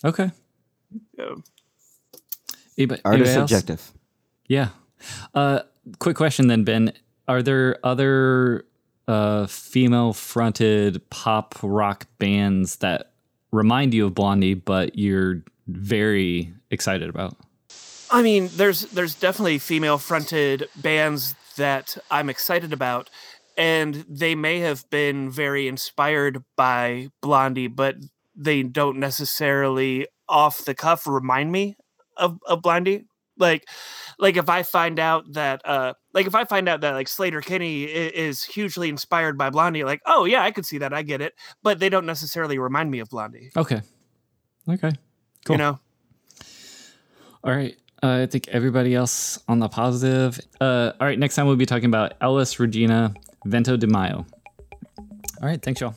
Okay. 0.04 0.32
Yeah. 1.18 1.36
Anybody- 2.78 3.02
artist 3.04 3.30
anybody 3.30 3.30
else? 3.30 3.50
subjective. 3.50 3.92
Yeah. 4.48 4.70
Uh, 5.34 5.62
quick 6.00 6.16
question 6.16 6.48
then, 6.48 6.64
Ben. 6.64 6.94
Are 7.28 7.42
there 7.42 7.80
other 7.84 8.66
uh, 9.08 9.48
female 9.48 10.14
fronted 10.14 11.08
pop 11.10 11.56
rock 11.64 12.08
bands 12.20 12.78
that 12.78 13.14
remind 13.52 13.94
you 13.94 14.06
of 14.06 14.16
Blondie, 14.16 14.54
but 14.54 14.98
you're 14.98 15.44
very 15.68 16.54
excited 16.70 17.10
about? 17.10 17.38
I 18.12 18.22
mean, 18.22 18.50
there's 18.54 18.82
there's 18.88 19.16
definitely 19.16 19.58
female 19.60 19.98
fronted 19.98 20.68
bands 20.76 21.36
that 21.56 21.98
I'm 22.10 22.30
excited 22.30 22.74
about, 22.74 23.10
and 23.58 24.06
they 24.10 24.36
may 24.36 24.60
have 24.60 24.90
been 24.90 25.30
very 25.32 25.68
inspired 25.68 26.44
by 26.56 27.10
Blondie, 27.22 27.68
but 27.68 27.96
they 28.36 28.64
don't 28.64 28.98
necessarily 28.98 30.08
off 30.28 30.66
the 30.66 30.74
cuff 30.74 31.08
remind 31.08 31.52
me 31.52 31.76
of, 32.18 32.40
of 32.48 32.62
Blondie. 32.62 33.06
Like, 33.38 33.68
like 34.20 34.38
if 34.38 34.50
I 34.50 34.64
find 34.64 35.00
out 35.00 35.34
that, 35.34 35.62
uh, 35.66 35.94
like 36.14 36.28
if 36.28 36.36
I 36.36 36.46
find 36.46 36.70
out 36.70 36.82
that 36.82 36.94
like 36.94 37.08
Sleater-Kinney 37.08 37.86
i- 37.86 37.88
is 38.14 38.44
hugely 38.44 38.88
inspired 38.88 39.38
by 39.38 39.50
Blondie, 39.50 39.84
like, 39.84 40.02
oh 40.06 40.26
yeah, 40.26 40.44
I 40.44 40.52
could 40.52 40.66
see 40.66 40.78
that, 40.80 40.94
I 40.94 41.02
get 41.02 41.22
it, 41.22 41.34
but 41.64 41.80
they 41.80 41.90
don't 41.90 42.06
necessarily 42.06 42.60
remind 42.60 42.92
me 42.92 43.00
of 43.00 43.10
Blondie. 43.10 43.52
Okay. 43.58 43.82
Okay. 44.70 44.92
Cool. 45.46 45.54
You 45.56 45.58
know, 45.58 45.80
All 47.44 47.54
right. 47.56 47.76
Uh, 48.04 48.22
I 48.24 48.26
think 48.26 48.48
everybody 48.48 48.96
else 48.96 49.40
on 49.48 49.60
the 49.60 49.70
positive. 49.70 50.40
Uh, 50.60 50.94
all 51.00 51.08
right. 51.08 51.20
Next 51.20 51.36
time 51.36 51.46
we'll 51.46 51.56
be 51.56 51.66
talking 51.68 51.86
about 51.86 52.14
Elis 52.22 52.60
Regina 52.60 53.14
Vento 53.46 53.78
de 53.78 53.88
Maio. 53.88 54.26
All 54.98 55.48
right. 55.48 55.62
Thanks, 55.62 55.82
y'all. 55.82 55.96